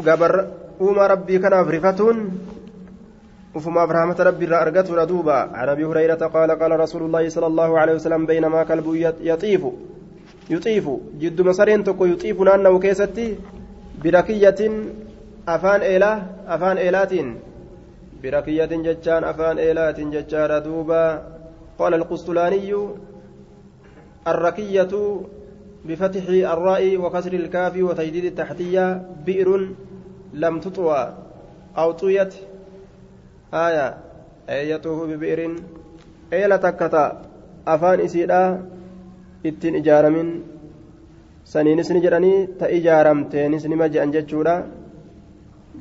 [0.00, 0.46] قبر
[0.80, 2.16] أوما ربي كان فرفتون
[3.54, 7.94] وفما برحمة ربي رأرقته ردوبا عن أبي هريرة قال قال رسول الله صلى الله عليه
[7.94, 8.86] وسلم بينما كلب
[9.20, 9.62] يطيف.
[10.50, 10.86] يطيف.
[11.20, 13.36] جد مسرين تكو يطيف نانو كيستي.
[14.04, 14.60] بركية
[15.48, 17.12] أفان إله أفان إيلات
[18.22, 21.04] بركية جتان أفان إيلات جتان دوبا
[21.78, 22.72] قال القسطلاني
[24.28, 24.92] الركية
[25.84, 29.68] بفتح الراء وكسر الكاف وتجديد التحتية بئر
[30.32, 31.14] لم تطوى
[31.78, 32.34] أو طويت
[33.54, 33.96] آية
[34.48, 35.40] أي يطوف ببئر
[36.30, 37.02] eela takkata
[37.66, 38.42] afaan isiidha
[39.44, 40.28] ittiin ijaaramin
[41.44, 44.54] saniinis ni jedhanii ta ijaaramteenis nima je'an jechuudha.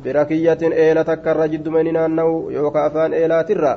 [0.04, 3.74] birakiyyatin eela takkarra jidduma inni naanna'u yookaan afaan eelaatirra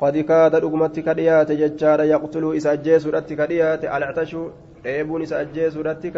[0.00, 2.04] qadi kaada dhugumatti ka dhiyaate jechaadha.
[2.04, 3.88] Yaqtuluu isa ajjeesuudhatti ka dhiyaate.
[3.88, 4.46] Alcatashuu
[4.84, 6.10] dheebuun isa ajjeesuudhatti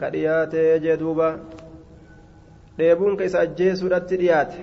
[0.00, 1.38] ka dhiyaate jee duuba.
[2.78, 4.58] Dheebuun ka isa ajjeesuudhatti dhiyaate.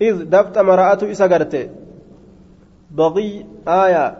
[0.00, 1.70] Is dabxa mara'atu isa garte.
[2.94, 4.10] Baqii aayaa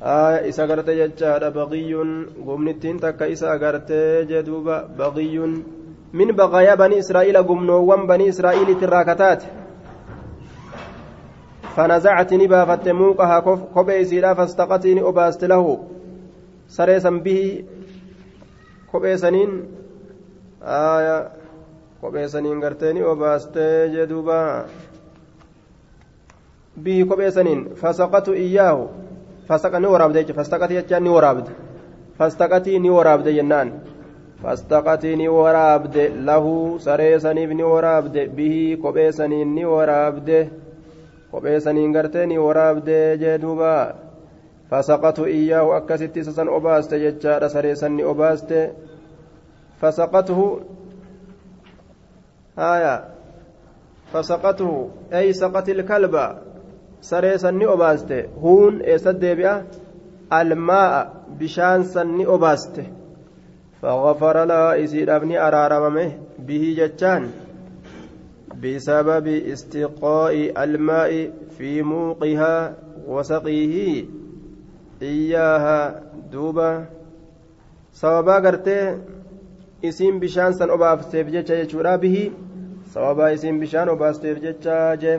[0.00, 1.50] aaya isa garte jechaadha.
[1.50, 2.10] Baqiyyuun
[2.46, 4.88] gumnittiin takka isa agartee jee duuba.
[4.98, 5.75] Baqiyyuun
[6.12, 9.46] min baqayaa banii israa'iila gumnoowwan banii israa'iilitti irraa kataate
[11.76, 13.42] fanazacati ni baafatte muuqaha
[13.74, 15.78] kophee isiidha fastaqatii ni obaaste lahu.
[16.66, 17.66] Saree san bihii
[18.92, 19.52] kophee saniin
[22.00, 24.64] kophee saniin gartee ni obaastee jedhuuba
[26.82, 28.88] bihii kophee saniin fasaqatu iyyaahu.
[29.48, 31.50] Fasaqa ni waraabde fastaqatii jechaan ni waraabde.
[32.18, 32.80] Fastaqatii.
[36.78, 40.30] سريسا نورابد به كوبي سنين نورابد
[41.36, 43.94] kophee saniin gartee ni waraabdee jee duuba
[44.70, 48.60] fasaqatu iyyaahu akkasitti isa san obaaste jechaadha saree sanni obaaste
[49.80, 50.46] fasaqatuhu
[52.56, 52.94] haya
[54.12, 54.78] fasaqatuhu
[55.12, 56.24] ay saqati ilkalba
[57.00, 59.54] saree sanni obaaste huun eessat deebi'a
[60.30, 61.00] almaa'a
[61.38, 62.84] bishaan sanni obaaste
[63.82, 67.30] فغفر لها إسيد أبني أرارممه به جتان
[68.62, 72.74] بسبب استقاء الماء في موقها
[73.06, 74.04] وسقيه
[75.02, 76.02] إياها
[76.32, 76.86] دوبا
[77.96, 78.98] sababaa gartee
[79.82, 82.24] isiin bishaan san obaafteef jecha jechuudha bihi
[82.94, 84.74] sababaa isiin bishaan obaasteef jecha
[85.04, 85.14] jee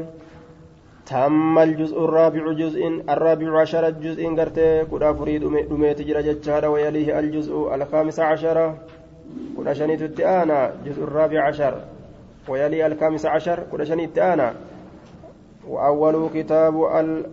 [1.10, 7.76] تم الجزء الرابع جزء الرابع عشر جزء قرتي كنا فريد دميت جرى جتشارا ويليه الجزء
[7.76, 8.76] الخامس عشر
[9.58, 11.74] كنا شنيت التآنا جزء الرابع عشر
[12.48, 14.54] ويلي الخامس عشر كل شني التانا
[15.68, 16.74] وأول كتاب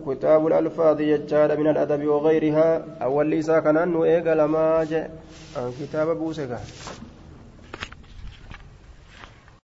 [0.09, 5.11] كتاب الألفاظ يجاد من الأدب وغيرها أول ليسا كان أنه إيقا لما جاء
[5.81, 6.59] كتاب بوسكا